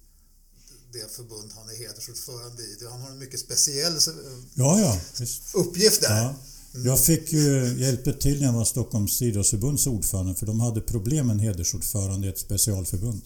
det 0.94 1.16
förbund 1.16 1.52
han 1.56 1.70
är 1.70 1.76
hedersordförande 1.76 2.64
i. 2.64 2.78
Han 2.92 3.02
har 3.02 3.10
en 3.10 3.18
mycket 3.18 3.40
speciell 3.40 3.94
ja, 4.54 4.80
ja, 4.80 5.02
uppgift 5.54 6.02
där. 6.02 6.24
Ja. 6.24 6.36
Mm. 6.74 6.88
Jag 6.88 7.06
fick 7.06 7.34
ju 7.34 7.76
hjälpa 7.80 8.14
till 8.14 8.40
när 8.40 8.46
jag 8.46 8.54
var 8.54 8.66
Stockholms 8.66 9.22
idrottsförbunds 9.22 9.88
ordförande 9.88 10.36
för 10.36 10.46
de 10.46 10.60
hade 10.60 10.82
problem 10.82 11.28
med 11.28 11.34
en 11.34 11.40
hedersordförande 11.40 12.28
i 12.28 12.30
ett 12.30 12.40
specialförbund. 12.40 13.22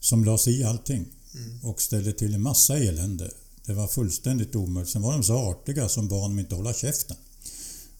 Som 0.00 0.24
la 0.24 0.38
sig 0.38 0.60
i 0.60 0.64
allting 0.64 1.06
mm. 1.34 1.64
och 1.64 1.82
ställde 1.82 2.12
till 2.12 2.34
en 2.34 2.42
massa 2.42 2.76
elände. 2.78 3.30
Det 3.66 3.72
var 3.72 3.88
fullständigt 3.88 4.56
omöjligt. 4.56 4.92
Sen 4.92 5.02
var 5.02 5.12
de 5.12 5.22
så 5.22 5.34
artiga 5.34 5.88
som 5.88 6.08
bad 6.08 6.30
dem 6.30 6.38
inte 6.38 6.54
hålla 6.54 6.74
käften. 6.74 7.16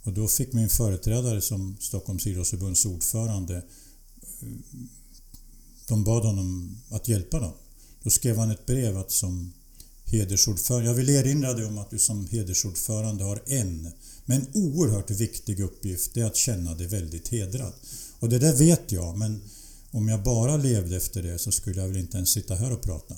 Och 0.03 0.13
då 0.13 0.29
fick 0.29 0.53
min 0.53 0.69
företrädare 0.69 1.41
som 1.41 1.77
Stockholms 1.81 2.27
idrottsförbunds 2.27 2.87
ordförande 2.87 3.57
eh, 3.57 4.49
de 5.89 6.05
bad 6.05 6.25
honom 6.25 6.79
att 6.91 7.09
hjälpa 7.09 7.41
dem. 7.41 7.53
Då 8.03 8.11
skrev 8.11 8.37
han 8.37 8.51
ett 8.51 8.67
brev 8.67 8.99
att 8.99 9.11
som 9.11 9.53
hedersordförande, 10.05 10.89
jag 10.89 10.95
vill 10.95 11.09
erinra 11.09 11.55
dig 11.55 11.65
om 11.65 11.79
att 11.79 11.91
du 11.91 11.99
som 11.99 12.27
hedersordförande 12.27 13.25
har 13.25 13.43
en, 13.47 13.93
men 14.25 14.47
oerhört 14.55 15.11
viktig 15.11 15.61
uppgift, 15.61 16.15
det 16.15 16.21
är 16.21 16.27
att 16.27 16.37
känna 16.37 16.75
dig 16.75 16.87
väldigt 16.87 17.29
hedrad. 17.29 17.73
Och 18.19 18.29
det 18.29 18.39
där 18.39 18.57
vet 18.57 18.93
jag, 18.93 19.19
men 19.19 19.41
om 19.91 20.09
jag 20.09 20.23
bara 20.23 20.57
levde 20.57 20.97
efter 20.97 21.23
det 21.23 21.39
så 21.39 21.53
skulle 21.53 21.81
jag 21.81 21.89
väl 21.89 21.97
inte 21.97 22.17
ens 22.17 22.31
sitta 22.31 22.55
här 22.55 22.73
och 22.73 22.83
prata. 22.83 23.15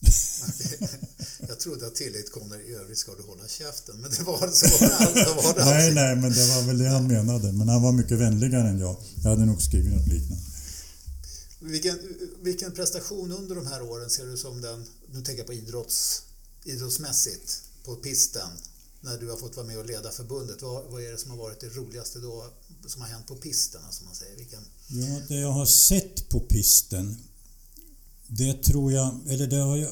Jag 1.48 1.60
trodde 1.60 1.86
att 1.86 1.94
tillit 1.94 2.32
kommer 2.32 2.70
i 2.70 2.74
övrigt 2.74 2.98
ska 2.98 3.14
du 3.14 3.22
hålla 3.22 3.48
käften, 3.48 3.96
men 4.00 4.10
det 4.10 4.22
var, 4.22 4.50
så 4.50 4.66
var 4.84 5.14
det, 5.14 5.42
var 5.42 5.54
det 5.54 5.64
Nej, 5.64 5.94
nej, 5.94 6.16
men 6.16 6.32
det 6.32 6.46
var 6.46 6.62
väl 6.66 6.78
det 6.78 6.88
han 6.88 7.06
menade. 7.06 7.52
Men 7.52 7.68
han 7.68 7.82
var 7.82 7.92
mycket 7.92 8.18
vänligare 8.18 8.68
än 8.68 8.78
jag. 8.78 8.96
Jag 9.22 9.30
hade 9.30 9.46
nog 9.46 9.62
skrivit 9.62 9.92
något 9.92 10.06
liknande. 10.06 10.44
Vilken, 11.60 11.98
vilken 12.42 12.72
prestation 12.72 13.32
under 13.32 13.54
de 13.54 13.66
här 13.66 13.82
åren 13.82 14.10
ser 14.10 14.26
du 14.26 14.36
som 14.36 14.60
den, 14.60 14.84
nu 15.12 15.22
tänker 15.22 15.38
jag 15.38 15.46
på 15.46 15.52
idrotts, 15.52 16.22
idrottsmässigt, 16.64 17.62
på 17.84 17.96
pisten, 17.96 18.50
när 19.00 19.18
du 19.18 19.30
har 19.30 19.36
fått 19.36 19.56
vara 19.56 19.66
med 19.66 19.78
och 19.78 19.86
leda 19.86 20.10
förbundet. 20.10 20.62
Vad, 20.62 20.84
vad 20.84 21.02
är 21.02 21.12
det 21.12 21.18
som 21.18 21.30
har 21.30 21.38
varit 21.38 21.60
det 21.60 21.68
roligaste 21.68 22.18
då, 22.18 22.46
som 22.86 23.02
har 23.02 23.08
hänt 23.08 23.26
på 23.26 23.36
pisten? 23.36 23.80
Som 23.90 24.06
man 24.06 24.14
säger? 24.14 24.36
Vilken... 24.36 24.60
Ja, 24.88 25.20
det 25.28 25.34
jag 25.34 25.52
har 25.52 25.66
sett 25.66 26.28
på 26.28 26.40
pisten, 26.40 27.16
det 28.26 28.62
tror 28.62 28.92
jag, 28.92 29.20
eller 29.28 29.46
det 29.46 29.56
har 29.56 29.76
jag, 29.76 29.90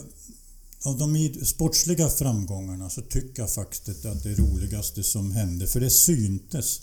av 0.83 0.99
de 0.99 1.35
sportsliga 1.45 2.09
framgångarna 2.09 2.91
så 2.91 3.03
tycker 3.03 3.43
jag 3.43 3.53
faktiskt 3.53 4.05
att 4.05 4.23
det 4.23 4.35
roligaste 4.35 5.03
som 5.03 5.33
hände, 5.33 5.67
för 5.67 5.81
det 5.81 5.91
syntes, 5.91 6.81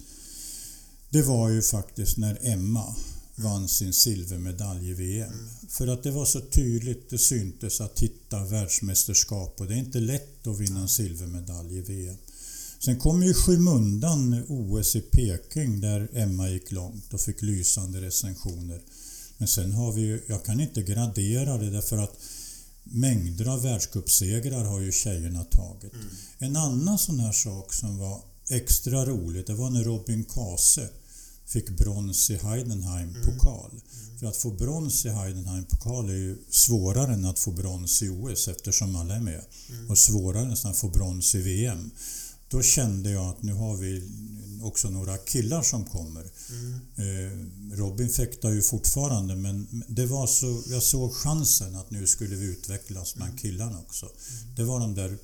det 1.10 1.22
var 1.22 1.50
ju 1.50 1.62
faktiskt 1.62 2.18
när 2.18 2.40
Emma 2.42 2.96
vann 3.36 3.68
sin 3.68 3.94
silvermedalj 3.94 4.90
i 4.90 4.94
VM. 4.94 5.34
Mm. 5.34 5.50
För 5.70 5.88
att 5.88 6.04
det 6.04 6.12
var 6.12 6.26
så 6.26 6.42
tydligt, 6.42 7.10
det 7.10 7.18
syntes 7.18 7.82
att 7.82 8.00
hitta 8.00 8.44
världsmästerskap 8.44 9.62
och 9.62 9.68
det 9.68 9.74
är 9.74 9.78
inte 9.78 10.00
lätt 10.00 10.48
att 10.48 10.60
vinna 10.60 10.80
en 10.80 10.90
silvermedalj 10.90 11.78
i 11.78 11.82
VM. 11.82 12.18
Sen 12.80 13.00
kom 13.00 13.24
ju 13.24 13.34
skymundan 13.34 14.44
OS 14.48 14.96
i 14.96 15.02
Peking 15.02 15.82
där 15.82 16.08
Emma 16.14 16.50
gick 16.50 16.72
långt 16.72 17.14
och 17.14 17.22
fick 17.22 17.42
lysande 17.42 18.02
recensioner. 18.02 18.82
Men 19.38 19.48
sen 19.48 19.72
har 19.72 19.92
vi 19.92 20.02
ju, 20.02 20.22
jag 20.28 20.46
kan 20.46 20.60
inte 20.60 20.82
gradera 20.82 21.58
det 21.58 21.70
därför 21.70 21.98
att 21.98 22.18
mängder 22.86 23.45
av 23.45 23.62
världscupsegrar 23.62 24.63
har 24.63 24.80
ju 24.80 24.91
tjejerna 24.91 25.43
tagit. 25.43 25.93
Mm. 25.93 26.06
En 26.38 26.56
annan 26.56 26.98
sån 26.98 27.19
här 27.19 27.32
sak 27.32 27.74
som 27.74 27.98
var 27.98 28.21
extra 28.50 29.06
roligt, 29.06 29.48
det 29.48 29.54
var 29.54 29.69
när 29.69 29.84
Robin 29.84 30.24
Kase 30.24 30.89
fick 31.45 31.69
brons 31.69 32.30
i 32.30 32.38
Heidenheim-pokal. 32.38 33.71
Mm. 33.71 33.82
mm. 34.08 34.19
För 34.19 34.28
att 34.28 34.38
få 34.38 34.52
brons 34.52 35.06
i 35.06 35.10
Heidenheim-pokal 35.10 36.10
är 36.10 36.13
ju 36.13 36.38
svårare 36.50 37.13
än 37.13 37.26
att 37.26 37.39
få 37.39 37.52
brons 37.52 38.02
i 38.02 38.10
OS 38.10 38.48
eftersom 38.48 38.95
alla 38.95 39.15
är 39.15 39.19
med. 39.19 39.41
Mm. 39.69 39.89
Och 39.89 39.98
svårare 39.98 40.45
än 40.45 40.52
att 40.52 40.78
få 40.78 40.89
brons 40.89 41.36
i 41.36 41.41
VM. 41.41 41.91
Då 42.50 42.62
kände 42.62 43.10
jag 43.10 43.30
att 43.30 43.43
nu 43.43 43.54
har 43.54 43.78
vi 43.78 44.04
också 44.63 44.89
några 44.89 45.18
killar 45.18 45.62
som 45.62 45.86
kommer. 45.86 46.32
Mm. 46.50 46.80
Eh, 46.98 47.78
Robin 47.78 48.10
fäktar 48.10 48.50
ju 48.50 48.62
fortfarande 48.62 49.36
men 49.36 49.84
det 49.88 50.06
var 50.06 50.28
så, 50.28 50.63
jag 50.70 50.84
såg 50.84 51.13
chansen 51.13 51.76
att 51.76 51.91
nu 51.91 52.08
skulle 52.08 52.36
vi 52.36 52.46
utvecklas 52.46 53.15
bland 53.15 53.30
mm. 53.30 53.41
killarna 53.41 53.80
också. 53.80 54.06
Mm. 54.06 54.56
Det 54.56 54.63
var 54.63 54.80
de 54.80 54.96
där 54.96 55.18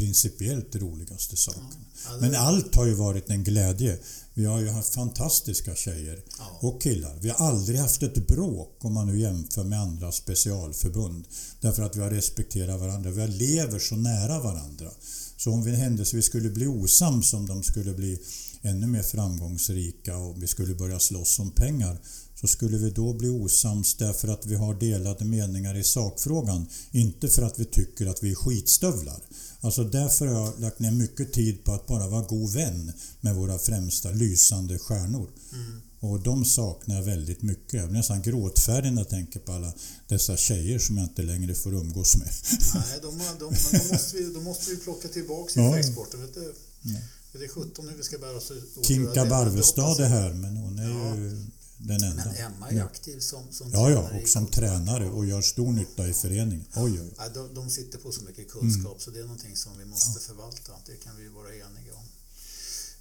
principiellt 0.00 0.76
roligaste 0.76 1.36
sakerna. 1.36 1.66
Ja, 2.04 2.16
Men 2.20 2.34
allt 2.34 2.74
har 2.74 2.86
ju 2.86 2.94
varit 2.94 3.30
en 3.30 3.44
glädje. 3.44 3.98
Vi 4.34 4.44
har 4.44 4.60
ju 4.60 4.68
haft 4.68 4.94
fantastiska 4.94 5.74
tjejer 5.74 6.22
ja. 6.38 6.58
och 6.60 6.82
killar. 6.82 7.18
Vi 7.20 7.28
har 7.28 7.46
aldrig 7.46 7.78
haft 7.78 8.02
ett 8.02 8.26
bråk 8.26 8.76
om 8.80 8.94
man 8.94 9.06
nu 9.06 9.20
jämför 9.20 9.64
med 9.64 9.80
andra 9.80 10.12
specialförbund. 10.12 11.24
Därför 11.60 11.82
att 11.82 11.96
vi 11.96 12.00
har 12.00 12.10
respekterat 12.10 12.80
varandra. 12.80 13.10
Vi 13.10 13.26
lever 13.26 13.78
så 13.78 13.96
nära 13.96 14.40
varandra. 14.40 14.90
Så 15.36 15.52
om 15.52 15.62
vi 15.62 15.70
händelsevis 15.70 16.24
skulle 16.24 16.50
bli 16.50 16.66
osams, 16.66 17.34
om 17.34 17.46
de 17.46 17.62
skulle 17.62 17.94
bli 17.94 18.18
ännu 18.62 18.86
mer 18.86 19.02
framgångsrika 19.02 20.16
och 20.16 20.42
vi 20.42 20.46
skulle 20.46 20.74
börja 20.74 20.98
slåss 20.98 21.38
om 21.38 21.50
pengar 21.50 21.98
så 22.40 22.46
skulle 22.46 22.78
vi 22.78 22.90
då 22.90 23.12
bli 23.12 23.28
osams 23.28 23.94
därför 23.94 24.28
att 24.28 24.46
vi 24.46 24.54
har 24.54 24.74
delade 24.74 25.24
meningar 25.24 25.76
i 25.76 25.84
sakfrågan. 25.84 26.66
Inte 26.90 27.28
för 27.28 27.42
att 27.42 27.58
vi 27.58 27.64
tycker 27.64 28.06
att 28.06 28.22
vi 28.22 28.30
är 28.30 28.34
skitstövlar. 28.34 29.22
Alltså 29.60 29.84
därför 29.84 30.26
har 30.26 30.34
jag 30.34 30.60
lagt 30.60 30.78
ner 30.78 30.90
mycket 30.90 31.32
tid 31.32 31.64
på 31.64 31.72
att 31.72 31.86
bara 31.86 32.08
vara 32.08 32.22
god 32.22 32.52
vän 32.52 32.92
med 33.20 33.34
våra 33.34 33.58
främsta 33.58 34.10
lysande 34.10 34.78
stjärnor. 34.78 35.30
Mm. 35.52 35.80
Och 36.00 36.20
de 36.20 36.44
saknar 36.44 36.96
jag 36.96 37.02
väldigt 37.02 37.42
mycket. 37.42 37.72
Jag 37.72 37.88
blir 37.88 37.98
nästan 37.98 38.22
gråtfärdig 38.22 38.92
när 38.92 39.00
jag 39.00 39.08
tänker 39.08 39.40
på 39.40 39.52
alla 39.52 39.72
dessa 40.08 40.36
tjejer 40.36 40.78
som 40.78 40.98
jag 40.98 41.06
inte 41.06 41.22
längre 41.22 41.54
får 41.54 41.74
umgås 41.74 42.16
med. 42.16 42.28
Nej, 42.74 42.98
de, 43.02 43.18
de, 43.18 43.38
de, 43.38 43.88
måste, 43.92 44.16
vi, 44.16 44.32
de 44.32 44.44
måste 44.44 44.70
vi 44.70 44.76
plocka 44.76 45.08
tillbaka 45.08 45.60
i 45.60 45.64
ja. 45.64 45.78
exporten. 45.78 46.20
Vet 46.20 46.34
du? 46.34 46.54
Ja. 46.82 46.98
Det 47.32 47.44
är 47.44 47.48
17 47.48 47.88
hur 47.88 47.96
vi 47.96 48.02
ska 48.02 48.18
bära 48.18 48.36
oss 48.36 48.50
åt. 48.50 48.86
Kinka 48.86 49.26
Barvestad 49.26 50.00
är 50.00 50.08
här, 50.08 50.32
men 50.34 50.56
hon 50.56 50.78
är 50.78 50.90
ja. 50.90 51.16
ju 51.16 51.46
den 51.78 52.02
enda. 52.02 52.24
Men 52.24 52.36
Emma 52.36 52.70
är 52.70 52.82
aktiv 52.84 53.20
som, 53.20 53.52
som 53.52 53.70
Ja, 53.72 53.90
ja, 53.90 54.10
och 54.22 54.28
som 54.28 54.46
tränare 54.46 55.10
och 55.10 55.26
gör 55.26 55.42
stor 55.42 55.72
nytta 55.72 56.08
i 56.08 56.14
föreningen. 56.14 56.66
Oj, 56.76 57.00
oj. 57.00 57.14
Ja, 57.16 57.28
de, 57.28 57.54
de 57.54 57.70
sitter 57.70 57.98
på 57.98 58.12
så 58.12 58.22
mycket 58.22 58.50
kunskap 58.50 58.92
mm. 58.92 59.00
så 59.00 59.10
det 59.10 59.18
är 59.18 59.24
någonting 59.24 59.56
som 59.56 59.78
vi 59.78 59.84
måste 59.84 60.18
ja. 60.18 60.20
förvalta. 60.26 60.72
Det 60.86 60.96
kan 60.96 61.16
vi 61.16 61.28
vara 61.28 61.48
eniga 61.48 61.94
om. 61.94 62.06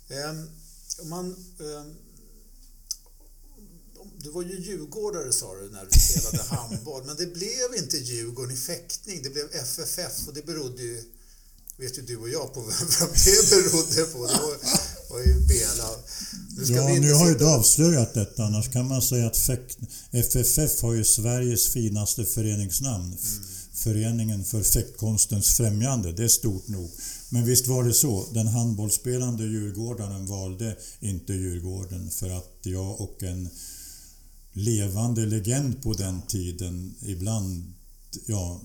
Um, 0.10 0.50
man, 1.10 1.36
um, 1.58 1.96
du 4.18 4.30
var 4.30 4.44
ju 4.44 4.60
djurgårdare 4.60 5.34
sa 5.34 5.56
du 5.56 5.70
när 5.70 5.86
du 5.86 6.00
spelade 6.00 6.44
handboll, 6.50 7.06
men 7.06 7.16
det 7.16 7.26
blev 7.26 7.76
inte 7.78 7.98
Djurgården 7.98 8.54
i 8.54 8.58
fäktning. 8.58 9.24
Det 9.24 9.30
blev 9.30 9.46
FFF 9.56 10.28
och 10.28 10.34
det 10.34 10.46
berodde 10.46 10.84
ju 10.84 11.04
vet 11.80 11.98
ju 11.98 12.02
du 12.02 12.18
och 12.18 12.30
jag 12.30 12.54
på 12.54 12.62
vem 12.62 12.88
det 13.26 13.50
berodde 13.50 14.04
på. 14.12 14.28
Det 14.28 14.34
var, 14.34 14.58
var 15.10 15.20
ju 15.20 15.40
Bela. 15.48 15.90
Nu 16.58 16.64
ja, 16.76 17.00
nu 17.00 17.14
har 17.14 17.30
ju 17.30 17.36
du 17.36 17.46
avslöjat 17.46 18.14
detta. 18.14 18.44
Annars 18.44 18.72
kan 18.72 18.88
man 18.88 19.02
säga 19.02 19.28
att 19.28 19.50
FFF 20.12 20.82
har 20.82 20.94
ju 20.94 21.04
Sveriges 21.04 21.68
finaste 21.68 22.26
föreningsnamn. 22.26 23.06
Mm. 23.06 23.18
Föreningen 23.74 24.46
för 24.46 24.64
fäktkonstens 24.64 25.58
främjande. 25.58 26.12
Det 26.12 26.24
är 26.24 26.28
stort 26.28 26.68
nog. 26.68 26.92
Men 27.30 27.46
visst 27.46 27.68
var 27.68 27.84
det 27.84 27.94
så. 27.94 28.28
Den 28.34 28.48
handbollsspelande 28.48 29.44
djurgårdaren 29.44 30.26
valde 30.26 30.76
inte 31.00 31.34
Djurgården 31.34 32.10
för 32.10 32.30
att 32.30 32.60
jag 32.64 33.02
och 33.02 33.24
en 33.24 33.50
levande 34.54 35.26
legend 35.26 35.84
på 35.84 35.94
den 35.94 36.22
tiden 36.22 36.96
ibland 37.02 37.74
ja, 38.26 38.62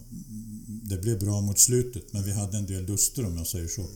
det 0.66 0.96
blev 0.96 1.20
bra 1.20 1.40
mot 1.40 1.58
slutet 1.58 2.12
men 2.12 2.24
vi 2.24 2.32
hade 2.32 2.58
en 2.58 2.66
del 2.66 2.86
duster 2.86 3.26
om 3.26 3.36
jag 3.36 3.46
säger 3.46 3.68
så. 3.68 3.86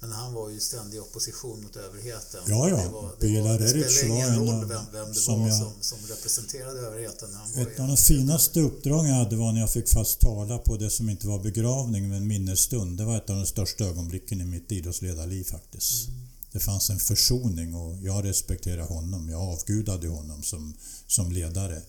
Men 0.00 0.12
han 0.12 0.34
var 0.34 0.50
ju 0.50 0.60
ständig 0.60 1.02
opposition 1.02 1.62
mot 1.62 1.76
överheten. 1.76 2.40
Ja, 2.46 2.68
ja. 2.68 2.76
Det, 2.76 2.88
var, 2.88 3.12
det, 3.20 3.40
var, 3.40 3.58
det 3.58 3.90
spelade 3.90 4.14
ingen 4.14 4.36
roll 4.36 4.64
vem, 4.68 4.82
vem 4.92 5.08
det 5.08 5.14
som 5.14 5.40
var 5.40 5.48
jag, 5.48 5.58
som, 5.58 5.72
som 5.80 5.98
representerade 6.08 6.80
överheten. 6.80 7.28
Han 7.34 7.62
ett 7.62 7.80
av 7.80 7.88
de 7.88 7.96
finaste 7.96 8.60
uppdragen 8.60 9.10
jag 9.10 9.16
hade 9.16 9.36
var 9.36 9.52
när 9.52 9.60
jag 9.60 9.72
fick 9.72 9.88
fast 9.88 10.20
tala 10.20 10.58
på 10.58 10.76
det 10.76 10.90
som 10.90 11.08
inte 11.08 11.26
var 11.26 11.38
begravning 11.38 12.08
men 12.08 12.26
minnesstund. 12.26 12.98
Det 12.98 13.04
var 13.04 13.16
ett 13.16 13.30
av 13.30 13.36
de 13.36 13.46
största 13.46 13.84
ögonblicken 13.84 14.40
i 14.40 14.44
mitt 14.44 14.72
idrottsledarliv 14.72 15.44
faktiskt. 15.44 16.08
Mm. 16.08 16.20
Det 16.52 16.60
fanns 16.60 16.90
en 16.90 16.98
försoning 16.98 17.74
och 17.74 17.96
jag 18.02 18.24
respekterade 18.24 18.82
honom. 18.82 19.28
Jag 19.28 19.40
avgudade 19.40 20.08
honom 20.08 20.42
som, 20.42 20.74
som 21.06 21.32
ledare. 21.32 21.82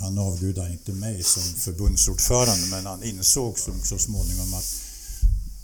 Han 0.00 0.18
avgudade 0.18 0.72
inte 0.72 0.92
mig 0.92 1.22
som 1.22 1.42
förbundsordförande 1.42 2.66
men 2.70 2.86
han 2.86 3.02
insåg 3.02 3.58
så, 3.58 3.72
så 3.84 3.98
småningom 3.98 4.54
att 4.54 4.74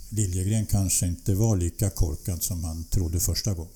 Liljegren 0.09 0.65
kanske 0.65 1.05
inte 1.07 1.35
var 1.35 1.57
lika 1.57 1.89
korkad 1.89 2.43
som 2.43 2.63
han 2.63 2.83
trodde 2.83 3.19
första 3.19 3.53
gången. 3.53 3.73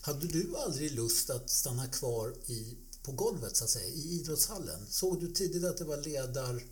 Hade 0.00 0.26
du 0.26 0.54
aldrig 0.66 0.92
lust 0.92 1.30
att 1.30 1.50
stanna 1.50 1.86
kvar 1.86 2.32
i, 2.46 2.74
på 3.02 3.12
golvet 3.12 3.56
så 3.56 3.64
att 3.64 3.70
säga, 3.70 3.86
i 3.86 4.20
idrottshallen? 4.20 4.80
Såg 4.90 5.20
du 5.20 5.32
tidigt 5.32 5.64
att 5.64 5.78
det 5.78 5.84
var 5.84 5.96
ledar... 5.96 6.62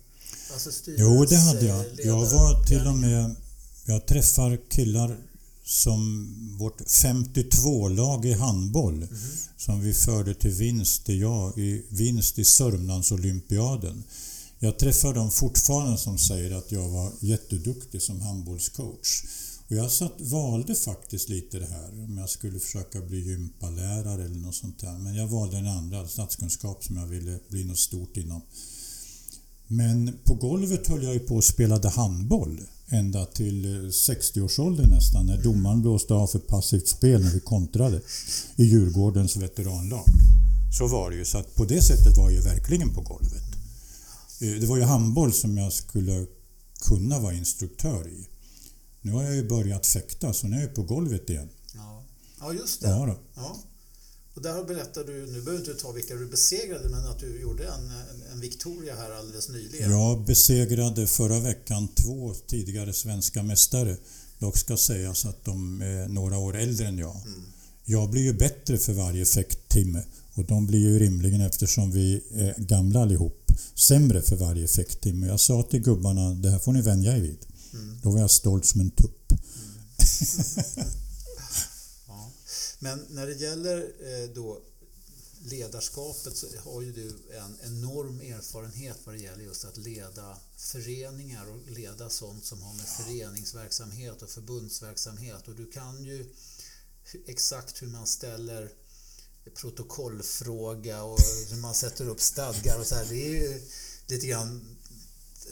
Alltså 0.53 0.71
styrelse, 0.71 1.03
jo, 1.03 1.25
det 1.25 1.35
hade 1.35 1.65
jag. 1.65 1.85
Jag 2.03 2.25
var 2.25 2.63
till 2.63 2.87
och 2.87 2.97
med... 2.97 3.35
Jag 3.85 4.07
träffar 4.07 4.69
killar 4.69 5.17
som 5.63 6.27
vårt 6.57 6.81
52-lag 6.81 8.25
i 8.25 8.33
handboll 8.33 8.95
mm. 8.95 9.07
som 9.57 9.81
vi 9.81 9.93
förde 9.93 10.33
till 10.33 10.51
vinst 10.51 11.09
i, 11.09 11.19
ja, 11.19 11.53
i, 11.57 11.85
vinst 11.89 12.39
i 12.39 12.45
Sörmlandsolympiaden. 12.45 14.03
Jag 14.59 14.79
träffar 14.79 15.13
dem 15.13 15.31
fortfarande 15.31 15.97
som 15.97 16.17
säger 16.17 16.51
att 16.51 16.71
jag 16.71 16.89
var 16.89 17.11
jätteduktig 17.19 18.01
som 18.01 18.21
handbollscoach. 18.21 19.23
Och 19.67 19.75
jag 19.75 19.91
satt, 19.91 20.21
valde 20.21 20.75
faktiskt 20.75 21.29
lite 21.29 21.59
det 21.59 21.65
här, 21.65 22.03
om 22.03 22.17
jag 22.17 22.29
skulle 22.29 22.59
försöka 22.59 23.01
bli 23.01 23.19
gympalärare 23.19 24.25
eller 24.25 24.35
något 24.35 24.55
sånt 24.55 24.79
där. 24.79 24.97
Men 24.97 25.15
jag 25.15 25.27
valde 25.27 25.55
den 25.55 25.67
andra, 25.67 26.07
statskunskap, 26.07 26.83
som 26.83 26.97
jag 26.97 27.05
ville 27.05 27.39
bli 27.49 27.63
något 27.63 27.79
stort 27.79 28.17
inom. 28.17 28.41
Men 29.75 30.19
på 30.23 30.33
golvet 30.33 30.87
höll 30.87 31.03
jag 31.03 31.13
ju 31.13 31.19
på 31.19 31.35
och 31.35 31.43
spelade 31.43 31.89
handboll 31.89 32.61
ända 32.87 33.25
till 33.25 33.65
60-årsåldern 33.89 34.89
eh, 34.89 34.95
nästan 34.95 35.25
när 35.25 35.43
domaren 35.43 35.81
blåste 35.81 36.13
av 36.13 36.27
för 36.27 36.39
passivt 36.39 36.87
spel 36.87 37.23
när 37.23 37.31
vi 37.31 37.39
kontrade 37.39 38.01
i 38.55 38.63
Djurgårdens 38.63 39.37
veteranlag. 39.37 40.05
Så 40.77 40.87
var 40.87 41.09
det 41.09 41.15
ju, 41.15 41.25
så 41.25 41.37
att 41.37 41.55
på 41.55 41.65
det 41.65 41.81
sättet 41.81 42.17
var 42.17 42.23
jag 42.23 42.33
ju 42.33 42.41
verkligen 42.41 42.93
på 42.93 43.01
golvet. 43.01 43.43
Eh, 44.41 44.61
det 44.61 44.65
var 44.65 44.77
ju 44.77 44.83
handboll 44.83 45.33
som 45.33 45.57
jag 45.57 45.73
skulle 45.73 46.25
kunna 46.87 47.19
vara 47.19 47.33
instruktör 47.33 48.07
i. 48.07 48.27
Nu 49.01 49.11
har 49.11 49.23
jag 49.23 49.35
ju 49.35 49.47
börjat 49.47 49.85
fäkta 49.85 50.33
så 50.33 50.47
nu 50.47 50.57
är 50.57 50.61
jag 50.61 50.75
på 50.75 50.83
golvet 50.83 51.29
igen. 51.29 51.49
Ja, 51.75 52.03
ja 52.39 52.53
just 52.53 52.81
det. 52.81 52.89
Ja, 52.89 53.15
ja. 53.35 53.57
Och 54.35 54.41
där 54.41 54.63
berättar 54.63 55.03
du, 55.03 55.13
nu 55.13 55.41
behöver 55.41 55.51
du 55.51 55.71
inte 55.71 55.81
ta 55.81 55.91
vilka 55.91 56.15
du 56.15 56.25
besegrade, 56.25 56.89
men 56.89 57.05
att 57.05 57.19
du 57.19 57.41
gjorde 57.41 57.63
en, 57.63 57.85
en, 57.85 58.31
en 58.33 58.39
Victoria 58.39 58.95
här 58.95 59.11
alldeles 59.11 59.49
nyligen. 59.49 59.91
Jag 59.91 60.25
besegrade 60.25 61.07
förra 61.07 61.39
veckan 61.39 61.87
två 61.87 62.33
tidigare 62.47 62.93
svenska 62.93 63.43
mästare. 63.43 63.97
Dock 64.39 64.57
ska 64.57 64.77
sägas 64.77 65.25
att 65.25 65.45
de 65.45 65.81
är 65.81 66.07
några 66.07 66.37
år 66.37 66.57
äldre 66.57 66.87
än 66.87 66.97
jag. 66.97 67.15
Mm. 67.25 67.43
Jag 67.85 68.09
blir 68.09 68.21
ju 68.21 68.33
bättre 68.33 68.77
för 68.77 68.93
varje 68.93 69.25
fäkttimme 69.25 70.03
och 70.33 70.45
de 70.45 70.67
blir 70.67 70.79
ju 70.79 70.99
rimligen, 70.99 71.41
eftersom 71.41 71.91
vi 71.91 72.23
är 72.33 72.55
gamla 72.57 73.01
allihop, 73.01 73.51
sämre 73.75 74.21
för 74.21 74.35
varje 74.35 74.67
fäkttimme. 74.67 75.27
Jag 75.27 75.39
sa 75.39 75.63
till 75.63 75.81
gubbarna, 75.81 76.33
det 76.33 76.49
här 76.49 76.59
får 76.59 76.73
ni 76.73 76.81
vänja 76.81 77.17
er 77.17 77.21
vid. 77.21 77.45
Mm. 77.73 77.99
Då 78.03 78.11
var 78.11 78.19
jag 78.19 78.31
stolt 78.31 78.65
som 78.65 78.81
en 78.81 78.91
tupp. 78.91 79.31
Mm. 79.31 80.89
Men 82.83 83.05
när 83.09 83.27
det 83.27 83.33
gäller 83.33 83.77
eh, 83.79 84.29
då 84.35 84.61
ledarskapet 85.43 86.37
så 86.37 86.47
har 86.63 86.81
ju 86.81 86.91
du 86.91 87.07
en 87.37 87.57
enorm 87.63 88.21
erfarenhet 88.21 88.97
vad 89.03 89.15
det 89.15 89.21
gäller 89.21 89.43
just 89.43 89.65
att 89.65 89.77
leda 89.77 90.37
föreningar 90.57 91.45
och 91.49 91.71
leda 91.71 92.09
sånt 92.09 92.45
som 92.45 92.61
har 92.61 92.73
med 92.73 92.85
föreningsverksamhet 92.85 94.21
och 94.21 94.29
förbundsverksamhet 94.29 95.47
och 95.47 95.55
du 95.55 95.71
kan 95.71 96.03
ju 96.03 96.33
exakt 97.27 97.81
hur 97.81 97.87
man 97.87 98.07
ställer 98.07 98.69
protokollfråga 99.55 101.03
och 101.03 101.19
hur 101.49 101.57
man 101.57 101.73
sätter 101.73 102.07
upp 102.07 102.21
stadgar 102.21 102.79
och 102.79 102.85
så 102.85 102.95
här. 102.95 103.05
Det 103.09 103.25
är 103.25 103.41
ju 103.41 103.61
lite 104.07 104.27
grann 104.27 104.77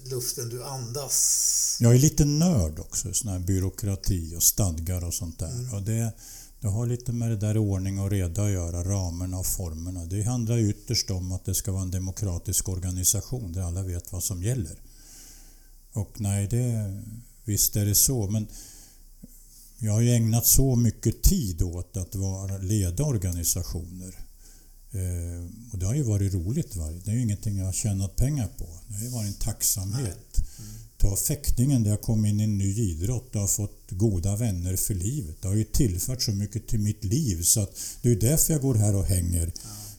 luften 0.03 0.49
du 0.49 0.63
andas. 0.63 1.77
Jag 1.79 1.95
är 1.95 1.99
lite 1.99 2.25
nörd 2.25 2.79
också, 2.79 3.13
sån 3.13 3.31
här 3.31 3.39
byråkrati 3.39 4.35
och 4.37 4.43
stadgar 4.43 5.03
och 5.03 5.13
sånt 5.13 5.39
där. 5.39 5.51
Mm. 5.51 5.73
Och 5.73 5.81
det, 5.81 6.13
det 6.61 6.67
har 6.67 6.85
lite 6.85 7.11
med 7.11 7.29
det 7.31 7.37
där 7.37 7.57
ordning 7.57 7.99
och 7.99 8.11
reda 8.11 8.43
att 8.43 8.51
göra, 8.51 8.83
ramarna 8.83 9.39
och 9.39 9.45
formerna. 9.45 10.05
Det 10.05 10.23
handlar 10.23 10.57
ytterst 10.57 11.11
om 11.11 11.31
att 11.31 11.45
det 11.45 11.53
ska 11.53 11.71
vara 11.71 11.81
en 11.81 11.91
demokratisk 11.91 12.69
organisation 12.69 13.53
där 13.53 13.61
alla 13.61 13.83
vet 13.83 14.11
vad 14.11 14.23
som 14.23 14.43
gäller. 14.43 14.81
Och 15.93 16.21
nej, 16.21 16.47
det, 16.47 17.01
visst 17.43 17.75
är 17.75 17.85
det 17.85 17.95
så, 17.95 18.27
men 18.27 18.47
jag 19.77 19.93
har 19.93 20.01
ju 20.01 20.11
ägnat 20.11 20.45
så 20.45 20.75
mycket 20.75 21.23
tid 21.23 21.61
åt 21.61 21.97
att 21.97 22.15
vara, 22.15 22.57
leda 22.57 23.03
organisationer. 23.03 24.15
Eh, 24.91 25.71
och 25.71 25.79
det 25.79 25.85
har 25.85 25.95
ju 25.95 26.03
varit 26.03 26.33
roligt. 26.33 26.75
Va? 26.75 26.91
Det 26.91 27.11
är 27.11 27.15
ju 27.15 27.21
ingenting 27.21 27.57
jag 27.57 27.65
har 27.65 27.73
tjänat 27.73 28.15
pengar 28.15 28.47
på. 28.57 28.67
Det 28.87 28.93
har 28.93 29.03
ju 29.03 29.09
varit 29.09 29.27
en 29.27 29.33
tacksamhet. 29.33 30.37
Mm. 30.59 30.80
Ta 31.01 31.15
fäktningen 31.15 31.83
där 31.83 31.91
jag 31.91 32.01
kom 32.01 32.25
in 32.25 32.39
i 32.39 32.43
en 32.43 32.57
ny 32.57 32.79
idrott 32.79 33.35
och 33.35 33.41
har 33.41 33.47
fått 33.47 33.91
goda 33.91 34.35
vänner 34.35 34.75
för 34.75 34.93
livet. 34.93 35.35
Det 35.41 35.47
har 35.47 35.55
ju 35.55 35.63
tillfört 35.63 36.21
så 36.21 36.31
mycket 36.31 36.67
till 36.67 36.79
mitt 36.79 37.03
liv 37.03 37.43
så 37.43 37.61
att 37.61 37.79
det 38.01 38.11
är 38.11 38.15
därför 38.15 38.53
jag 38.53 38.61
går 38.61 38.75
här 38.75 38.95
och 38.95 39.05
hänger 39.05 39.51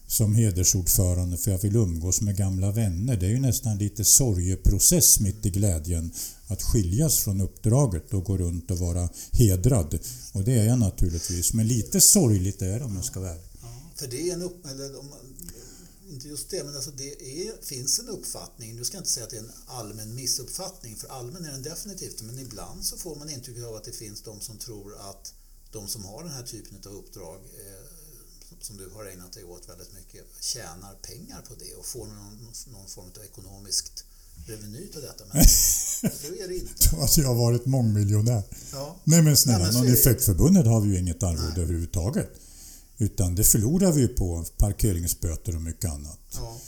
som 0.07 0.35
hedersordförande 0.35 1.37
för 1.37 1.51
jag 1.51 1.59
vill 1.59 1.77
umgås 1.77 2.21
med 2.21 2.37
gamla 2.37 2.71
vänner. 2.71 3.17
Det 3.17 3.27
är 3.27 3.31
ju 3.31 3.41
nästan 3.41 3.79
lite 3.79 4.05
sorgeprocess 4.05 5.21
mitt 5.21 5.47
i 5.47 5.51
glädjen 5.51 6.13
att 6.47 6.63
skiljas 6.63 7.19
från 7.19 7.41
uppdraget 7.41 8.15
och 8.15 8.25
gå 8.25 8.37
runt 8.37 8.71
och 8.71 8.79
vara 8.79 9.09
hedrad. 9.33 9.99
Och 10.33 10.45
det 10.45 10.53
är 10.53 10.65
jag 10.65 10.79
naturligtvis, 10.79 11.53
men 11.53 11.69
lite 11.69 12.01
sorgligt 12.01 12.63
är 12.63 12.79
det 12.79 12.85
om 12.85 12.97
jag 12.97 13.05
ska 13.05 13.21
vara 13.21 13.35
ja, 13.63 13.69
För 13.97 14.07
det 14.07 14.29
är 14.29 14.33
en 14.33 14.43
upp, 14.43 14.67
eller 14.67 14.91
inte 16.13 16.29
just 16.29 16.51
det, 16.51 16.65
men 16.65 16.77
alltså 16.77 16.91
det 16.91 17.43
är, 17.47 17.65
finns 17.65 17.99
en 17.99 18.09
uppfattning. 18.09 18.77
Du 18.77 18.85
ska 18.85 18.99
inte 18.99 19.11
säga 19.11 19.25
att 19.25 19.31
det 19.31 19.37
är 19.37 19.41
en 19.41 19.53
allmän 19.67 20.15
missuppfattning, 20.15 20.97
för 20.97 21.09
allmän 21.09 21.45
är 21.45 21.53
den 21.53 21.63
definitivt. 21.63 22.23
Men 22.23 22.39
ibland 22.39 22.85
så 22.85 22.97
får 22.97 23.17
man 23.17 23.31
intrycket 23.31 23.65
av 23.65 23.75
att 23.75 23.85
det 23.85 23.93
finns 23.93 24.23
de 24.23 24.41
som 24.41 24.59
tror 24.59 24.95
att 25.11 25.35
de 25.73 25.89
som 25.89 26.05
har 26.05 26.23
den 26.23 26.33
här 26.33 26.43
typen 26.43 26.79
av 26.87 26.93
uppdrag 26.97 27.37
eh, 27.37 27.87
som 28.61 28.77
du 28.77 28.91
har 28.91 29.05
ägnat 29.05 29.33
dig 29.33 29.45
åt 29.45 29.69
väldigt 29.69 29.93
mycket 29.93 30.25
tjänar 30.41 30.95
pengar 30.95 31.43
på 31.49 31.55
det 31.59 31.75
och 31.75 31.87
får 31.87 32.07
någon, 32.07 32.53
någon 32.73 32.89
form 32.89 33.11
av 33.17 33.25
ekonomiskt 33.25 34.05
reveny 34.47 34.89
av 34.97 35.03
detta. 35.03 35.25
Men 35.33 35.45
så 36.21 36.27
är 36.27 36.49
det 36.49 36.55
inte. 36.55 36.97
Hade 36.97 37.23
jag 37.23 37.35
varit 37.35 37.67
mångmiljonär. 37.67 38.43
Ja. 38.73 38.97
Nej 39.05 39.23
men 39.23 39.37
snälla, 39.37 39.65
Nej, 39.65 39.73
men 39.73 39.83
någon 39.83 39.93
effektförbundet 39.93 40.67
har 40.67 40.81
vi 40.81 40.89
ju 40.89 40.99
inget 40.99 41.23
arvode 41.23 41.63
överhuvudtaget. 41.63 42.31
Utan 42.99 43.35
det 43.35 43.45
förlorar 43.45 43.93
vi 43.93 44.09
på 44.09 44.45
parkeringsböter 44.57 45.57
och 45.57 45.63
mycket 45.63 45.91
annat. 45.91 46.19
Ja. 46.35 46.61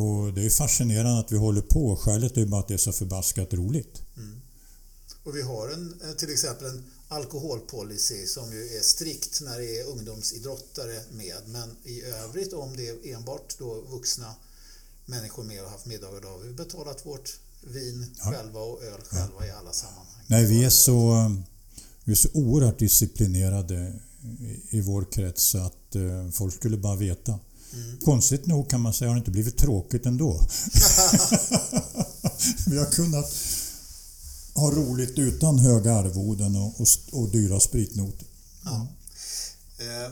Och 0.00 0.32
det 0.32 0.46
är 0.46 0.50
fascinerande 0.50 1.20
att 1.20 1.32
vi 1.32 1.36
håller 1.36 1.60
på. 1.60 1.96
Skälet 1.96 2.36
är 2.36 2.46
bara 2.46 2.60
att 2.60 2.68
det 2.68 2.74
är 2.74 2.78
så 2.78 2.92
förbaskat 2.92 3.54
roligt. 3.54 4.02
Mm. 4.16 4.40
Och 5.24 5.36
vi 5.36 5.42
har 5.42 5.68
en, 5.68 6.00
eh, 6.04 6.10
till 6.10 6.32
exempel 6.32 6.66
en 6.66 6.84
alkoholpolicy 7.08 8.26
som 8.26 8.52
ju 8.52 8.76
är 8.76 8.80
strikt 8.80 9.40
när 9.42 9.58
det 9.58 9.80
är 9.80 9.86
ungdomsidrottare 9.86 11.00
med. 11.10 11.36
Men 11.46 11.76
i 11.84 12.02
övrigt 12.02 12.52
om 12.52 12.76
det 12.76 12.88
är 12.88 13.14
enbart 13.14 13.58
då 13.58 13.80
vuxna 13.90 14.34
människor 15.06 15.44
med 15.44 15.64
och 15.64 15.70
haft 15.70 15.86
middagar 15.86 16.20
då 16.20 16.28
har 16.28 16.38
vi 16.38 16.52
betalat 16.52 17.06
vårt 17.06 17.38
vin 17.62 18.06
ja. 18.18 18.32
själva 18.32 18.60
och 18.60 18.82
öl 18.82 19.00
själva 19.04 19.36
ja. 19.40 19.46
i 19.46 19.50
alla 19.50 19.72
sammanhang. 19.72 20.24
Nej, 20.26 20.46
vi 20.46 20.64
är 20.64 20.70
så, 20.70 21.30
vi 22.04 22.12
är 22.12 22.16
så 22.16 22.28
oerhört 22.32 22.78
disciplinerade 22.78 24.00
i 24.70 24.80
vår 24.80 25.12
krets 25.12 25.54
att 25.54 25.94
eh, 25.94 26.30
folk 26.30 26.54
skulle 26.54 26.76
bara 26.76 26.96
veta. 26.96 27.38
Mm. 27.72 27.98
Konstigt 27.98 28.46
nog 28.46 28.70
kan 28.70 28.80
man 28.80 28.94
säga 28.94 29.08
har 29.08 29.14
det 29.14 29.18
inte 29.18 29.30
blivit 29.30 29.58
tråkigt 29.58 30.06
ändå. 30.06 30.32
Vi 32.66 32.78
har 32.78 32.90
kunnat 32.90 33.32
ha 34.54 34.70
roligt 34.70 35.18
utan 35.18 35.58
höga 35.58 35.94
arvoden 35.94 36.56
och, 36.56 36.80
och, 36.80 36.86
och 37.12 37.28
dyra 37.28 37.60
spritnoter. 37.60 38.26
Ja. 38.64 38.86
Eh, 39.78 40.10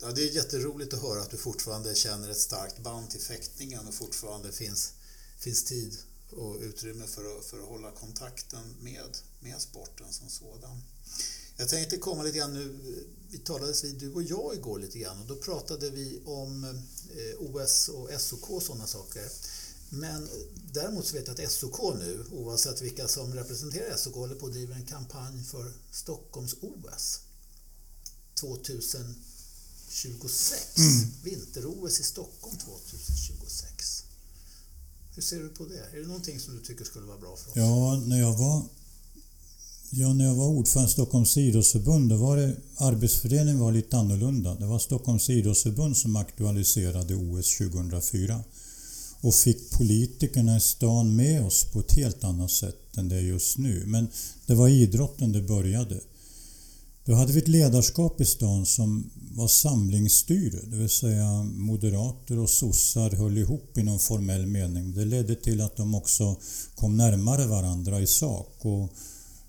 ja, 0.00 0.12
det 0.14 0.22
är 0.22 0.34
jätteroligt 0.34 0.94
att 0.94 1.02
höra 1.02 1.22
att 1.22 1.30
du 1.30 1.36
fortfarande 1.36 1.94
känner 1.94 2.30
ett 2.30 2.40
starkt 2.40 2.82
band 2.82 3.10
till 3.10 3.20
fäktningen 3.20 3.88
och 3.88 3.94
fortfarande 3.94 4.52
finns, 4.52 4.92
finns 5.38 5.64
tid 5.64 5.96
och 6.30 6.56
utrymme 6.60 7.06
för 7.06 7.38
att, 7.38 7.44
för 7.44 7.58
att 7.58 7.68
hålla 7.68 7.90
kontakten 7.90 8.74
med, 8.80 9.18
med 9.40 9.60
sporten 9.60 10.06
som 10.10 10.28
sådan. 10.28 10.82
Jag 11.56 11.68
tänkte 11.68 11.96
komma 11.96 12.22
lite 12.22 12.38
grann 12.38 12.54
nu, 12.54 12.78
vi 13.30 13.38
talades 13.38 13.84
vid 13.84 13.94
du 13.94 14.12
och 14.12 14.22
jag 14.22 14.54
igår 14.54 14.78
lite 14.78 14.98
grann 14.98 15.20
och 15.20 15.26
då 15.26 15.36
pratade 15.36 15.90
vi 15.90 16.20
om 16.24 16.64
eh, 16.64 16.72
OS 17.38 17.88
och 17.88 18.20
SOK 18.20 18.50
och 18.50 18.62
sådana 18.62 18.86
saker. 18.86 19.30
Men 19.88 20.28
däremot 20.72 21.06
så 21.06 21.16
vet 21.16 21.26
jag 21.26 21.40
att 21.40 21.52
SOK 21.52 21.94
nu, 21.98 22.24
oavsett 22.32 22.82
vilka 22.82 23.08
som 23.08 23.34
representerar 23.34 23.96
SOK, 23.96 24.14
håller 24.14 24.34
på 24.34 24.46
att 24.46 24.52
driva 24.52 24.74
en 24.74 24.86
kampanj 24.86 25.44
för 25.44 25.72
Stockholms-OS 25.90 27.20
2026. 28.34 30.78
Mm. 30.78 31.06
Vinter-OS 31.22 32.00
i 32.00 32.02
Stockholm 32.02 32.58
2026. 32.58 34.04
Hur 35.14 35.22
ser 35.22 35.38
du 35.38 35.48
på 35.48 35.64
det? 35.64 35.88
Är 35.92 36.00
det 36.00 36.06
någonting 36.06 36.40
som 36.40 36.56
du 36.56 36.62
tycker 36.62 36.84
skulle 36.84 37.06
vara 37.06 37.18
bra 37.18 37.36
för 37.36 37.50
oss? 37.50 37.56
Ja, 37.56 38.02
när 38.06 38.20
jag 38.20 38.32
var, 38.32 38.64
ja, 39.90 40.12
när 40.12 40.24
jag 40.24 40.34
var 40.34 40.48
ordförande 40.48 40.90
i 40.90 40.92
Stockholms 40.92 41.36
idrottsförbund 41.36 42.10
då 42.10 42.16
var 42.16 42.36
det, 42.36 42.56
arbetsfördelningen 42.76 43.60
var 43.60 43.72
lite 43.72 43.96
annorlunda. 43.96 44.54
Det 44.54 44.66
var 44.66 44.78
Stockholms 44.78 45.30
idrottsförbund 45.30 45.96
som 45.96 46.16
aktualiserade 46.16 47.14
OS 47.14 47.58
2004 47.58 48.40
och 49.20 49.34
fick 49.34 49.70
politikerna 49.70 50.56
i 50.56 50.60
stan 50.60 51.16
med 51.16 51.46
oss 51.46 51.64
på 51.72 51.80
ett 51.80 51.92
helt 51.92 52.24
annat 52.24 52.50
sätt 52.50 52.96
än 52.96 53.08
det 53.08 53.16
är 53.16 53.20
just 53.20 53.58
nu. 53.58 53.84
Men 53.86 54.08
det 54.46 54.54
var 54.54 54.68
idrotten 54.68 55.32
det 55.32 55.42
började. 55.42 56.00
Då 57.04 57.14
hade 57.14 57.32
vi 57.32 57.38
ett 57.38 57.48
ledarskap 57.48 58.20
i 58.20 58.24
stan 58.24 58.66
som 58.66 59.10
var 59.34 59.48
samlingsstyre, 59.48 60.58
det 60.70 60.76
vill 60.76 60.88
säga 60.88 61.42
moderater 61.42 62.38
och 62.38 62.50
sossar 62.50 63.10
höll 63.10 63.38
ihop 63.38 63.78
i 63.78 63.82
någon 63.82 63.98
formell 63.98 64.46
mening. 64.46 64.94
Det 64.94 65.04
ledde 65.04 65.34
till 65.34 65.60
att 65.60 65.76
de 65.76 65.94
också 65.94 66.36
kom 66.74 66.96
närmare 66.96 67.46
varandra 67.46 68.00
i 68.00 68.06
sak 68.06 68.56
och 68.58 68.92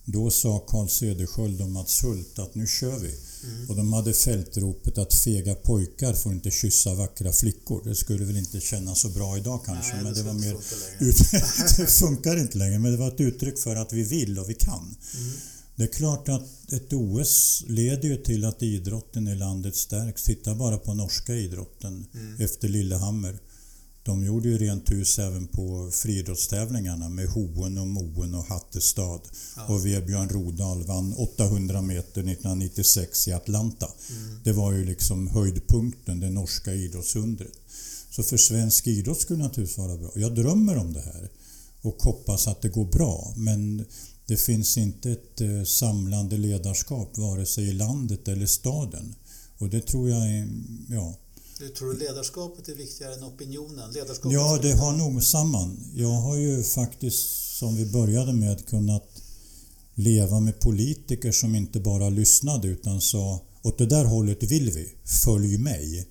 då 0.10 0.32
sa 0.32 0.60
Carl 0.68 0.90
Cederschiöld 0.90 1.62
och 1.62 1.70
Mats 1.70 2.04
Hult 2.04 2.40
att 2.40 2.56
nu 2.56 2.68
kör 2.68 3.00
vi. 3.00 3.16
Mm. 3.44 3.70
Och 3.70 3.76
de 3.76 3.94
hade 3.94 4.14
fältropet 4.14 4.98
att 4.98 5.14
fega 5.14 5.56
pojkar 5.56 6.14
får 6.14 6.34
inte 6.34 6.52
kyssa 6.52 6.94
vackra 6.94 7.32
flickor. 7.32 7.82
Det 7.84 7.96
skulle 7.96 8.26
väl 8.26 8.38
inte 8.38 8.60
kännas 8.60 9.00
så 9.00 9.10
bra 9.10 9.38
idag 9.38 9.62
kanske, 9.66 9.94
Nej, 9.94 10.04
men 10.04 10.14
det, 10.14 10.20
det 10.20 10.28
var 10.28 10.34
mer... 10.34 10.58
Ut... 11.00 11.18
det 11.78 11.88
funkar 11.88 12.38
inte 12.38 12.58
längre, 12.58 12.80
men 12.80 12.92
det 12.92 12.98
var 12.98 13.08
ett 13.08 13.22
uttryck 13.22 13.60
för 13.60 13.76
att 13.76 13.94
vi 13.94 14.04
vill 14.04 14.40
och 14.40 14.50
vi 14.50 14.54
kan. 14.54 14.96
Mm. 15.16 15.34
Det 15.76 15.84
är 15.84 15.88
klart 15.88 16.30
att 16.30 16.74
ett 16.74 16.94
OS 16.94 17.64
leder 17.68 18.10
ju 18.10 18.18
till 18.18 18.46
att 18.46 18.64
idrotten 18.64 19.28
i 19.28 19.36
landet 19.36 19.76
stärks. 19.76 20.24
Titta 20.24 20.56
bara 20.56 20.78
på 20.78 20.94
norska 20.94 21.36
idrotten 21.36 22.06
mm. 22.14 22.42
efter 22.42 22.68
Lillehammer. 22.68 23.40
De 24.08 24.24
gjorde 24.24 24.50
ju 24.50 24.58
rent 24.58 24.92
hus 24.92 25.20
även 25.20 25.48
på 25.48 25.92
friidrottstävlingarna 25.94 27.10
med 27.10 27.28
Hoen 27.28 27.78
och 27.78 27.88
Moen 27.88 28.36
och 28.36 28.46
Hattestad. 28.46 29.22
Ja. 29.56 29.66
Och 29.66 29.86
Vebjörn 29.86 30.30
Rodal 30.30 30.84
vann 30.84 31.14
800 31.14 31.82
meter 31.82 32.22
1996 32.22 33.28
i 33.28 33.34
Atlanta. 33.34 33.90
Mm. 34.10 34.40
Det 34.44 34.52
var 34.52 34.72
ju 34.72 34.86
liksom 34.86 35.28
höjdpunkten, 35.28 36.20
det 36.20 36.30
norska 36.30 36.74
idrottsundret. 36.74 37.52
Så 38.12 38.24
för 38.24 38.38
svensk 38.38 38.88
idrott 38.88 39.22
skulle 39.22 39.40
det 39.40 39.44
naturligtvis 39.44 39.78
vara 39.78 39.98
bra. 39.98 40.12
Jag 40.16 40.36
drömmer 40.36 40.78
om 40.78 40.94
det 40.94 41.02
här 41.02 41.30
och 41.82 41.96
hoppas 42.04 42.48
att 42.48 42.62
det 42.62 42.70
går 42.70 42.86
bra. 42.86 43.34
Men 43.38 43.86
det 44.26 44.38
finns 44.38 44.78
inte 44.78 45.12
ett 45.12 45.42
eh, 45.42 45.64
samlande 45.64 46.38
ledarskap 46.38 47.18
vare 47.18 47.46
sig 47.46 47.70
i 47.70 47.74
landet 47.74 48.28
eller 48.28 48.46
staden. 48.46 49.16
Och 49.58 49.70
det 49.70 49.82
tror 49.82 50.10
jag 50.10 50.30
är, 50.30 50.48
ja. 50.90 51.16
Du 51.60 51.70
tror 51.70 51.94
ledarskapet 51.94 52.70
är 52.70 52.76
viktigare 52.76 53.14
än 53.14 53.24
opinionen? 53.24 53.92
Ledarskapet 53.92 54.34
ja, 54.34 54.60
det 54.62 54.74
har 54.74 54.94
nog 54.94 55.24
samman. 55.24 55.78
Jag 55.96 56.12
har 56.12 56.38
ju 56.38 56.64
faktiskt, 56.64 57.58
som 57.58 57.76
vi 57.76 57.86
började 57.86 58.34
med, 58.34 58.66
kunnat 58.66 59.22
leva 59.96 60.40
med 60.40 60.60
politiker 60.60 61.32
som 61.32 61.56
inte 61.56 61.80
bara 61.80 62.10
lyssnade 62.10 62.68
utan 62.68 63.02
sa 63.02 63.42
åt 63.62 63.78
det 63.78 63.86
där 63.86 64.06
hållet 64.06 64.44
vill 64.44 64.72
vi, 64.72 64.94
följ 65.24 65.58
mig. 65.58 66.08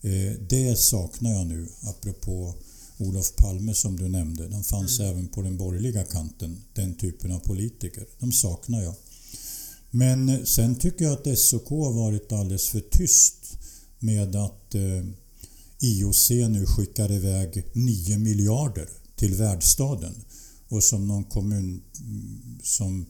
Eh, 0.00 0.32
det 0.48 0.78
saknar 0.78 1.32
jag 1.32 1.46
nu, 1.46 1.68
apropå 1.82 2.54
Olof 2.98 3.36
Palme 3.36 3.74
som 3.74 3.96
du 3.96 4.08
nämnde. 4.08 4.48
De 4.48 4.64
fanns 4.64 5.00
mm. 5.00 5.12
även 5.12 5.28
på 5.28 5.42
den 5.42 5.56
borgerliga 5.56 6.04
kanten, 6.04 6.62
den 6.74 6.94
typen 6.94 7.32
av 7.32 7.38
politiker. 7.38 8.06
De 8.18 8.32
saknar 8.32 8.82
jag. 8.82 8.94
Men 9.90 10.28
eh, 10.28 10.42
sen 10.44 10.74
tycker 10.74 11.04
jag 11.04 11.12
att 11.12 11.38
SOK 11.38 11.68
har 11.68 11.92
varit 11.92 12.32
alldeles 12.32 12.68
för 12.68 12.80
tyst 12.80 13.39
med 14.00 14.36
att 14.36 14.74
eh, 14.74 15.04
IOC 15.80 16.30
nu 16.30 16.66
skickar 16.66 17.12
iväg 17.12 17.64
9 17.72 18.18
miljarder 18.18 18.88
till 19.16 19.34
värdstaden. 19.34 20.14
Och 20.68 20.84
som 20.84 21.08
någon 21.08 21.24
kommun 21.24 21.82
mm, 22.00 22.58
som 22.62 23.06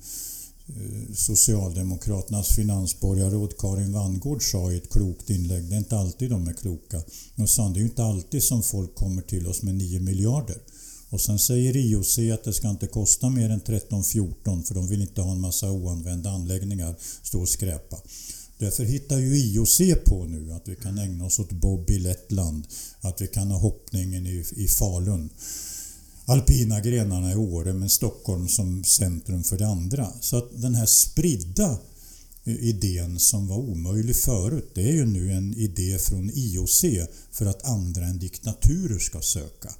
eh, 0.66 1.14
Socialdemokraternas 1.14 2.48
finansborgarråd 2.48 3.58
Karin 3.58 3.92
Vangård 3.92 4.42
sa 4.50 4.72
i 4.72 4.76
ett 4.76 4.90
klokt 4.90 5.30
inlägg, 5.30 5.68
det 5.68 5.74
är 5.74 5.78
inte 5.78 5.98
alltid 5.98 6.30
de 6.30 6.48
är 6.48 6.52
kloka. 6.52 7.02
Hon 7.36 7.48
sa 7.48 7.68
det 7.68 7.80
är 7.80 7.84
inte 7.84 8.04
alltid 8.04 8.42
som 8.42 8.62
folk 8.62 8.94
kommer 8.94 9.22
till 9.22 9.46
oss 9.46 9.62
med 9.62 9.74
9 9.74 10.00
miljarder. 10.00 10.58
Och 11.10 11.20
sen 11.20 11.38
säger 11.38 11.76
IOC 11.76 12.18
att 12.18 12.44
det 12.44 12.52
ska 12.52 12.70
inte 12.70 12.86
kosta 12.86 13.30
mer 13.30 13.50
än 13.50 13.60
13-14 13.60 14.62
för 14.62 14.74
de 14.74 14.86
vill 14.86 15.02
inte 15.02 15.20
ha 15.20 15.32
en 15.32 15.40
massa 15.40 15.70
oanvända 15.70 16.30
anläggningar 16.30 16.94
stå 17.22 17.40
och 17.40 17.48
skräpa. 17.48 17.96
Därför 18.60 18.84
hittar 18.84 19.18
ju 19.18 19.36
IOC 19.36 19.80
på 20.04 20.24
nu 20.24 20.52
att 20.52 20.68
vi 20.68 20.76
kan 20.76 20.98
ägna 20.98 21.24
oss 21.24 21.38
åt 21.38 21.52
bob 21.52 21.90
i 21.90 21.98
Lettland, 21.98 22.66
att 23.00 23.20
vi 23.20 23.26
kan 23.26 23.50
ha 23.50 23.58
hoppningen 23.58 24.26
i, 24.26 24.44
i 24.56 24.68
Falun 24.68 25.30
alpina 26.30 26.80
grenarna 26.80 27.32
i 27.32 27.34
Åre 27.34 27.72
men 27.72 27.88
Stockholm 27.88 28.48
som 28.48 28.84
centrum 28.84 29.42
för 29.42 29.58
det 29.58 29.66
andra. 29.66 30.12
Så 30.20 30.36
att 30.36 30.62
den 30.62 30.74
här 30.74 30.86
spridda 30.86 31.78
eh, 32.44 32.54
idén 32.54 33.18
som 33.18 33.48
var 33.48 33.56
omöjlig 33.56 34.16
förut, 34.16 34.70
det 34.74 34.88
är 34.88 34.92
ju 34.92 35.06
nu 35.06 35.32
en 35.32 35.54
idé 35.54 35.98
från 35.98 36.30
IOC 36.34 36.84
för 37.30 37.46
att 37.46 37.64
andra 37.64 38.04
än 38.04 38.18
diktaturer 38.18 38.98
ska 38.98 39.20
söka. 39.20 39.74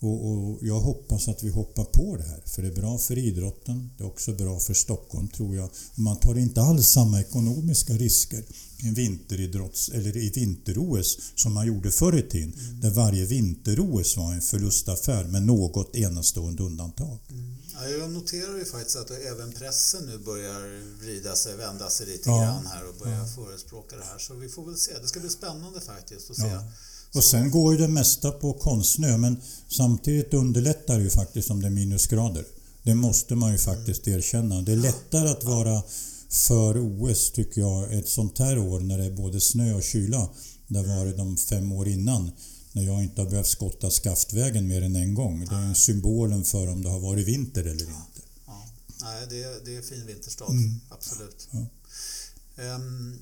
Och, 0.00 0.28
och, 0.28 0.58
jag 0.62 0.80
hoppas 0.80 1.28
att 1.28 1.42
vi 1.42 1.50
hoppar 1.50 1.84
på 1.84 2.16
det 2.16 2.22
här, 2.22 2.42
för 2.46 2.62
det 2.62 2.68
är 2.68 2.72
bra 2.72 2.98
för 2.98 3.18
idrotten, 3.18 3.90
det 3.96 4.04
är 4.04 4.08
också 4.08 4.32
bra 4.32 4.58
för 4.60 4.74
Stockholm 4.74 5.28
tror 5.28 5.56
jag. 5.56 5.70
Man 5.94 6.16
tar 6.16 6.38
inte 6.38 6.62
alls 6.62 6.88
samma 6.88 7.20
ekonomiska 7.20 7.92
risker 7.92 8.44
i 8.78 8.90
vinteridrotts 8.90 9.88
eller 9.88 10.16
i 10.16 10.30
vinter-OS 10.30 11.18
som 11.34 11.54
man 11.54 11.66
gjorde 11.66 11.90
förr 11.90 12.18
i 12.18 12.22
tiden, 12.22 12.52
mm. 12.58 12.80
där 12.80 12.90
varje 12.90 13.26
vinter-OS 13.26 14.16
var 14.16 14.32
en 14.32 14.40
förlustaffär 14.40 15.24
med 15.24 15.42
något 15.42 15.96
enastående 15.96 16.62
undantag. 16.62 17.18
Mm. 17.30 17.54
Ja, 17.74 17.88
jag 17.88 18.10
noterar 18.10 18.58
ju 18.58 18.64
faktiskt 18.64 18.96
att 18.96 19.10
även 19.10 19.52
pressen 19.52 20.06
nu 20.06 20.18
börjar 20.18 20.82
vrida 21.00 21.36
sig, 21.36 21.56
vända 21.56 21.90
sig 21.90 22.06
lite 22.06 22.30
ja. 22.30 22.42
grann 22.42 22.66
här 22.66 22.88
och 22.88 22.94
börja 22.94 23.18
ja. 23.18 23.26
förespråka 23.26 23.96
det 23.96 24.04
här. 24.04 24.18
Så 24.18 24.34
vi 24.34 24.48
får 24.48 24.66
väl 24.66 24.76
se. 24.76 24.92
Det 25.02 25.08
ska 25.08 25.20
bli 25.20 25.28
spännande 25.28 25.80
faktiskt 25.80 26.30
att 26.30 26.36
se. 26.36 26.46
Ja. 26.46 26.64
Och 27.14 27.24
sen 27.24 27.50
går 27.50 27.72
ju 27.72 27.78
det 27.78 27.88
mesta 27.88 28.30
på 28.30 28.52
konstsnö 28.52 29.16
men 29.16 29.36
samtidigt 29.68 30.34
underlättar 30.34 30.96
det 30.98 31.04
ju 31.04 31.10
faktiskt 31.10 31.50
om 31.50 31.60
det 31.60 31.66
är 31.66 31.70
minusgrader. 31.70 32.44
Det 32.82 32.94
måste 32.94 33.34
man 33.34 33.52
ju 33.52 33.58
faktiskt 33.58 34.08
erkänna. 34.08 34.62
Det 34.62 34.72
är 34.72 34.76
lättare 34.76 35.28
att 35.28 35.44
vara 35.44 35.82
för 36.28 36.78
OS 36.78 37.30
tycker 37.30 37.60
jag 37.60 37.94
ett 37.94 38.08
sånt 38.08 38.38
här 38.38 38.58
år 38.58 38.80
när 38.80 38.98
det 38.98 39.04
är 39.04 39.10
både 39.10 39.40
snö 39.40 39.74
och 39.74 39.82
kyla. 39.82 40.28
Det 40.66 40.82
var 40.82 41.06
det 41.06 41.12
de 41.12 41.36
fem 41.36 41.72
år 41.72 41.88
innan 41.88 42.30
när 42.72 42.82
jag 42.82 43.02
inte 43.02 43.20
har 43.20 43.30
behövt 43.30 43.46
skotta 43.46 43.90
skaftvägen 43.90 44.68
mer 44.68 44.82
än 44.82 44.96
en 44.96 45.14
gång. 45.14 45.40
Det 45.40 45.54
är 45.54 45.74
symbolen 45.74 46.44
för 46.44 46.68
om 46.68 46.82
det 46.82 46.88
har 46.88 47.00
varit 47.00 47.28
vinter 47.28 47.60
eller 47.60 47.72
inte. 47.84 48.20
Ja. 48.46 48.66
Nej, 49.02 49.26
det 49.30 49.42
är, 49.42 49.64
det 49.64 49.76
är 49.76 49.82
fin 49.82 50.06
vinterstad, 50.06 50.46
mm. 50.50 50.80
absolut. 50.88 51.48
Ja. 51.50 52.74
Um, 52.74 53.18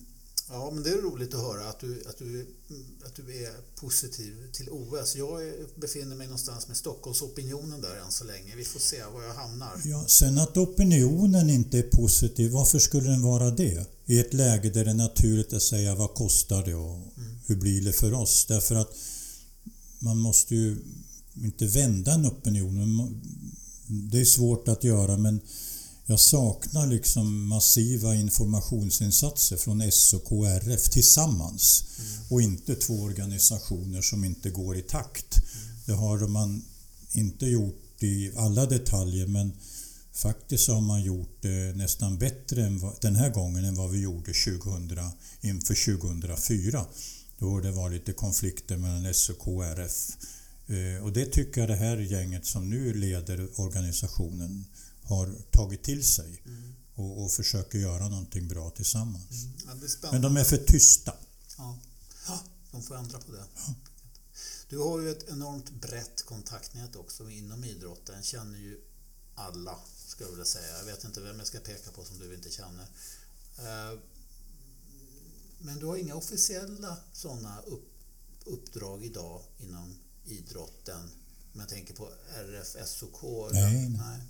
Ja, 0.49 0.71
men 0.75 0.83
det 0.83 0.91
är 0.91 1.03
roligt 1.03 1.35
att 1.35 1.41
höra 1.41 1.69
att 1.69 1.81
du, 1.81 2.03
att 2.09 2.19
du, 2.19 2.47
att 3.07 3.15
du 3.17 3.45
är 3.45 3.53
positiv 3.81 4.35
till 4.53 4.69
OS. 4.71 5.17
Jag 5.17 5.41
befinner 5.77 6.17
mig 6.17 6.27
någonstans 6.27 6.69
med 6.69 6.77
Stockholmsopinionen 6.77 7.81
där 7.81 7.97
än 8.05 8.13
så 8.13 8.25
länge. 8.25 8.57
Vi 8.57 8.65
får 8.65 8.81
se 8.81 9.05
var 9.15 9.23
jag 9.23 9.35
hamnar. 9.35 9.81
Ja, 9.85 10.05
sen 10.09 10.39
att 10.39 10.57
opinionen 10.57 11.51
inte 11.51 11.79
är 11.79 11.83
positiv, 11.83 12.53
varför 12.53 12.79
skulle 12.79 13.11
den 13.11 13.23
vara 13.23 13.51
det? 13.51 13.87
I 14.07 14.19
ett 14.19 14.35
läge 14.35 14.71
där 14.71 14.85
det 14.85 14.91
är 14.91 14.95
naturligt 14.95 15.53
att 15.53 15.63
säga 15.63 15.95
vad 15.95 16.15
kostar 16.15 16.65
det 16.65 16.75
och 16.75 16.97
mm. 16.97 17.39
hur 17.47 17.57
blir 17.57 17.85
det 17.85 17.93
för 17.93 18.13
oss? 18.13 18.47
Därför 18.49 18.75
att 18.75 18.97
man 19.99 20.19
måste 20.19 20.55
ju 20.55 20.77
inte 21.35 21.67
vända 21.67 22.13
en 22.13 22.27
opinion. 22.27 23.23
Det 23.87 24.21
är 24.21 24.25
svårt 24.25 24.69
att 24.69 24.85
göra 24.85 25.17
men 25.17 25.41
jag 26.07 26.21
saknar 26.21 26.87
liksom 26.87 27.47
massiva 27.47 28.15
informationsinsatser 28.15 29.57
från 29.57 29.93
SOK 29.93 30.33
och 30.33 30.47
RF 30.47 30.89
tillsammans 30.91 31.85
mm. 31.99 32.27
och 32.29 32.43
inte 32.43 32.75
två 32.75 33.03
organisationer 33.03 34.03
som 34.03 34.25
inte 34.25 34.51
går 34.51 34.77
i 34.77 34.83
takt. 34.83 35.37
Mm. 35.37 35.77
Det 35.87 35.93
har 35.93 36.29
man 36.29 36.65
inte 37.13 37.47
gjort 37.47 38.03
i 38.03 38.33
alla 38.37 38.67
detaljer 38.67 39.27
men 39.27 39.53
faktiskt 40.13 40.69
har 40.69 40.81
man 40.81 41.03
gjort 41.03 41.37
det 41.41 41.77
nästan 41.77 42.19
bättre 42.19 42.67
än 42.67 42.79
vad, 42.79 43.01
den 43.01 43.17
här 43.17 43.31
gången 43.31 43.65
än 43.65 43.75
vad 43.75 43.91
vi 43.91 44.01
gjorde 44.01 44.33
2000, 44.33 44.99
inför 45.41 45.99
2004 45.99 46.87
då 47.39 47.61
det 47.61 47.71
var 47.71 47.91
lite 47.91 48.13
konflikter 48.13 48.77
mellan 48.77 49.15
SOK 49.15 49.47
och 49.47 49.65
RF 49.65 50.17
Eh, 50.67 51.05
och 51.05 51.13
det 51.13 51.27
tycker 51.27 51.61
jag 51.61 51.71
det 51.71 51.77
här 51.77 51.97
gänget 51.97 52.47
som 52.47 52.71
nu 52.71 52.95
leder 52.95 53.61
organisationen 53.61 54.65
har 55.07 55.35
tagit 55.51 55.83
till 55.83 56.05
sig 56.07 56.43
Mm. 56.47 56.75
och, 56.95 57.23
och 57.25 57.31
försöker 57.33 57.79
göra 57.79 58.09
någonting 58.09 58.49
bra 58.49 58.71
tillsammans. 58.71 59.47
Ja, 59.67 59.75
det 59.75 60.07
är 60.07 60.13
Men 60.13 60.23
de 60.23 60.37
är 60.37 60.45
för 60.45 60.57
tysta. 60.57 61.15
Ja. 61.59 61.79
Ja, 62.27 62.41
de 62.71 62.83
får 62.83 62.97
ändra 62.97 63.19
på 63.19 63.33
det. 63.33 63.45
Du 64.69 64.79
har 64.79 65.01
ju 65.01 65.11
ett 65.11 65.29
enormt 65.29 65.71
brett 65.71 66.23
kontaktnät 66.27 66.97
också 66.97 67.31
inom 67.31 67.65
idrotten. 67.65 68.23
Känner 68.23 68.59
ju 68.59 68.81
alla, 69.35 69.79
skulle 70.07 70.27
jag 70.27 70.31
vilja 70.33 70.45
säga. 70.45 70.79
Jag 70.79 70.85
vet 70.85 71.05
inte 71.05 71.21
vem 71.21 71.39
jag 71.39 71.47
ska 71.47 71.59
peka 71.59 71.91
på 71.91 72.05
som 72.05 72.19
du 72.19 72.35
inte 72.35 72.51
känner. 72.51 72.87
Eh, 73.59 73.99
Men 75.59 75.79
du 75.79 75.87
har 75.87 75.97
inga 75.97 76.15
officiella 76.15 76.97
sådana 77.13 77.61
upp, 77.61 77.93
uppdrag 78.45 79.05
idag 79.05 79.43
inom 79.59 79.99
idrotten? 80.25 81.11
Om 81.55 81.61
jag 81.61 81.69
tänker 81.69 81.95
på 81.95 82.11
RFSOK? 82.35 83.23
eller? 83.23 83.53
Nej, 83.61 83.89
nej. 83.89 83.99
nej. 83.99 84.21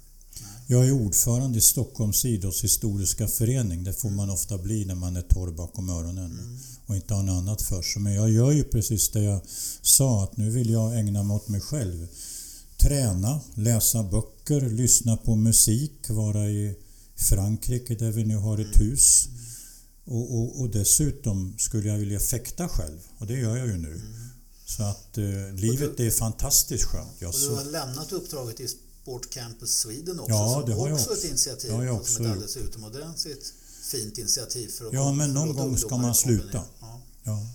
Jag 0.67 0.87
är 0.87 0.93
ordförande 0.93 1.59
i 1.59 1.61
Stockholms 1.61 2.25
idrottshistoriska 2.25 3.29
förening. 3.29 3.85
Det 3.85 3.93
får 3.93 4.11
man 4.11 4.31
ofta 4.31 4.59
bli 4.59 4.85
när 4.85 4.95
man 4.95 5.17
är 5.17 5.23
torr 5.23 5.51
bakom 5.51 5.91
öronen 5.91 6.59
och 6.87 6.97
inte 6.97 7.15
har 7.15 7.23
något 7.23 7.43
annat 7.43 7.63
för 7.63 7.83
sig. 7.83 8.03
Men 8.03 8.15
jag 8.15 8.31
gör 8.31 8.53
ju 8.53 8.65
precis 8.65 9.09
det 9.09 9.23
jag 9.23 9.41
sa, 9.83 10.25
att 10.25 10.37
nu 10.37 10.51
vill 10.51 10.71
jag 10.71 10.99
ägna 10.99 11.23
mig 11.23 11.35
åt 11.35 11.49
mig 11.49 11.61
själv. 11.61 12.09
Träna, 12.77 13.41
läsa 13.55 14.03
böcker, 14.03 14.71
lyssna 14.71 15.17
på 15.17 15.37
musik, 15.37 16.09
vara 16.09 16.51
i 16.51 16.75
Frankrike 17.15 17.95
där 17.95 18.11
vi 18.11 18.25
nu 18.25 18.37
har 18.37 18.59
ett 18.59 18.81
hus. 18.81 19.29
Och, 20.05 20.35
och, 20.39 20.61
och 20.61 20.71
dessutom 20.71 21.55
skulle 21.59 21.89
jag 21.89 21.99
vilja 21.99 22.21
fäkta 22.21 22.69
själv 22.69 22.99
och 23.19 23.27
det 23.27 23.39
gör 23.39 23.57
jag 23.57 23.67
ju 23.67 23.77
nu. 23.77 24.01
Så 24.67 24.83
att 24.83 25.19
eh, 25.19 25.55
livet 25.55 26.01
är 26.01 26.11
fantastiskt 26.11 26.85
skönt. 26.85 27.13
Jag 27.19 27.29
Och 27.29 27.35
du 27.35 27.41
så, 27.41 27.57
har 27.57 27.65
lämnat 27.65 28.13
uppdraget 28.13 28.61
i 28.61 28.69
Sport 29.07 29.31
Campus 29.31 29.79
Sweden 29.79 30.21
också, 30.21 30.33
Ja, 30.33 30.55
som 30.61 30.71
det 30.71 30.77
har 30.77 30.89
jag 30.89 30.95
också 30.95 31.11
också. 31.11 31.23
ett 31.23 31.31
initiativ, 31.31 31.71
Det 31.71 31.77
har 31.77 31.85
jag 31.85 31.95
som 31.95 32.01
också 32.01 32.23
ett 32.23 32.31
alldeles 32.31 32.57
utomordentligt 32.57 33.55
fint 33.83 34.19
initiativ 34.19 34.69
för 34.69 34.87
att 34.87 34.93
Ja, 34.93 35.13
men 35.13 35.35
någon 35.35 35.57
gång 35.57 35.79
ska 35.79 35.97
man 35.97 36.15
sluta. 36.15 36.63
Ja. 36.81 37.01
ja. 37.25 37.47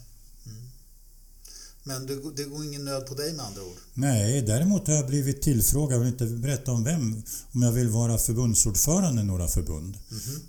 Men 1.84 2.06
det, 2.06 2.16
det 2.36 2.44
går 2.44 2.64
ingen 2.66 2.86
nöd 2.86 3.06
på 3.06 3.14
dig 3.14 3.34
med 3.34 3.46
andra 3.46 3.62
ord? 3.62 3.76
Nej, 3.94 4.42
däremot 4.42 4.88
har 4.88 4.94
jag 4.94 5.08
blivit 5.08 5.42
tillfrågad, 5.42 5.96
jag 5.96 6.00
vill 6.00 6.14
inte 6.14 6.26
berätta 6.26 6.72
om 6.72 6.84
vem, 6.84 7.24
om 7.52 7.62
jag 7.62 7.72
vill 7.72 7.90
vara 7.90 8.18
förbundsordförande 8.18 9.22
i 9.22 9.26
några 9.26 9.48
förbund. 9.48 9.98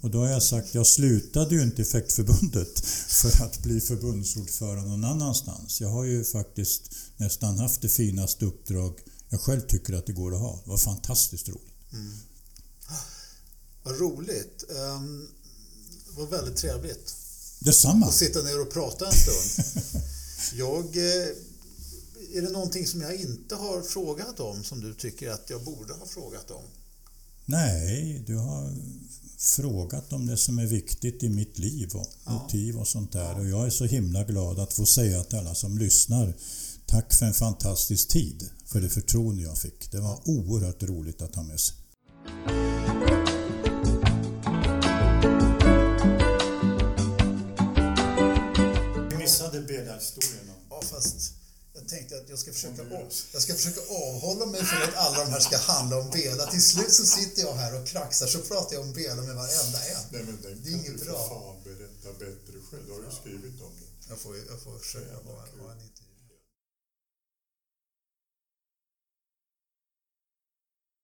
Och 0.00 0.10
då 0.10 0.18
har 0.18 0.28
jag 0.28 0.42
sagt, 0.42 0.74
jag 0.74 0.86
slutade 0.86 1.54
ju 1.54 1.62
inte 1.62 1.82
i 1.82 1.84
Fäktförbundet 1.84 2.80
för 3.08 3.44
att 3.44 3.62
bli 3.62 3.80
förbundsordförande 3.80 4.90
någon 4.90 5.04
annanstans. 5.04 5.80
Jag 5.80 5.88
har 5.88 6.04
ju 6.04 6.24
faktiskt 6.24 6.90
nästan 7.16 7.58
haft 7.58 7.82
det 7.82 7.88
finaste 7.88 8.44
uppdrag 8.44 8.98
jag 9.32 9.40
själv 9.40 9.60
tycker 9.60 9.92
att 9.92 10.06
det 10.06 10.12
går 10.12 10.34
att 10.34 10.40
ha. 10.40 10.60
Det 10.64 10.70
var 10.70 10.78
fantastiskt 10.78 11.48
roligt. 11.48 11.72
Vad 13.82 13.98
roligt. 14.00 14.64
Um, 14.68 15.28
det 16.06 16.20
var 16.20 16.26
väldigt 16.26 16.56
trevligt 16.56 17.14
Detsamma! 17.58 18.06
att 18.06 18.14
sitta 18.14 18.42
ner 18.42 18.60
och 18.60 18.72
prata 18.72 19.06
en 19.06 19.12
stund. 19.12 19.66
Jag, 20.54 20.96
eh, 20.96 21.28
är 22.34 22.42
det 22.42 22.50
någonting 22.50 22.86
som 22.86 23.00
jag 23.00 23.14
inte 23.16 23.54
har 23.54 23.82
frågat 23.82 24.40
om 24.40 24.64
som 24.64 24.80
du 24.80 24.94
tycker 24.94 25.30
att 25.30 25.50
jag 25.50 25.62
borde 25.64 25.94
ha 25.94 26.06
frågat 26.06 26.50
om? 26.50 26.62
Nej, 27.44 28.24
du 28.26 28.36
har 28.36 28.74
frågat 29.38 30.12
om 30.12 30.26
det 30.26 30.36
som 30.36 30.58
är 30.58 30.66
viktigt 30.66 31.22
i 31.22 31.28
mitt 31.28 31.58
liv 31.58 31.90
och 31.94 32.06
Ja. 32.24 32.32
motiv 32.32 32.78
och 32.78 32.88
sånt 32.88 33.12
där. 33.12 33.38
Och 33.38 33.48
jag 33.48 33.66
är 33.66 33.70
så 33.70 33.84
himla 33.84 34.24
glad 34.24 34.58
att 34.58 34.72
få 34.72 34.86
säga 34.86 35.24
till 35.24 35.38
alla 35.38 35.54
som 35.54 35.78
lyssnar 35.78 36.34
Tack 36.92 37.14
för 37.14 37.26
en 37.26 37.34
fantastisk 37.34 38.08
tid, 38.08 38.50
för 38.66 38.80
det 38.80 38.88
förtroende 38.88 39.42
jag 39.42 39.58
fick. 39.58 39.92
Det 39.92 40.00
var 40.00 40.20
oerhört 40.24 40.82
roligt 40.82 41.22
att 41.22 41.34
ha 41.34 41.42
med 41.42 41.60
sig. 41.60 41.76
Vi 49.10 49.16
missade 49.16 49.60
Bela-historien. 49.60 50.50
Ja, 50.70 50.82
fast 50.82 51.32
jag 51.74 51.88
tänkte 51.88 52.16
att 52.16 52.28
jag 52.28 52.38
ska, 52.38 52.52
försöka 52.52 52.82
jag 53.32 53.42
ska 53.42 53.54
försöka 53.54 53.80
avhålla 53.80 54.46
mig 54.46 54.64
från 54.64 54.82
att 54.82 54.96
alla 54.96 55.24
de 55.24 55.30
här 55.30 55.40
ska 55.40 55.56
handla 55.58 55.96
om 55.96 56.10
Bela. 56.10 56.46
Till 56.46 56.62
slut 56.62 56.92
så 56.92 57.04
sitter 57.06 57.42
jag 57.42 57.54
här 57.54 57.80
och 57.80 57.86
kraxar 57.86 58.26
så 58.26 58.38
pratar 58.38 58.74
jag 58.76 58.82
om 58.84 58.92
Bela 58.92 59.22
med 59.22 59.34
varenda 59.34 59.78
en. 59.94 60.04
Nej 60.12 60.22
men 60.24 60.38
den 60.42 60.62
Det 60.62 60.68
är 60.68 60.72
kan 60.72 60.80
inget 60.80 60.98
du 60.98 61.04
bra. 61.04 61.28
för 61.28 61.28
fan 61.28 61.56
berätta 61.64 62.18
bättre 62.18 62.56
själv. 62.70 62.82
Du 62.86 62.92
har 62.92 63.00
ju 63.00 63.10
skrivit 63.20 63.60
om 63.62 63.72
den. 63.80 63.88
Jag 64.08 64.18
får, 64.18 64.36
jag 64.36 64.60
får 64.64 64.78
försöka 64.78 65.14
vara 65.28 65.72
en 65.72 65.80
intervju. 65.88 66.11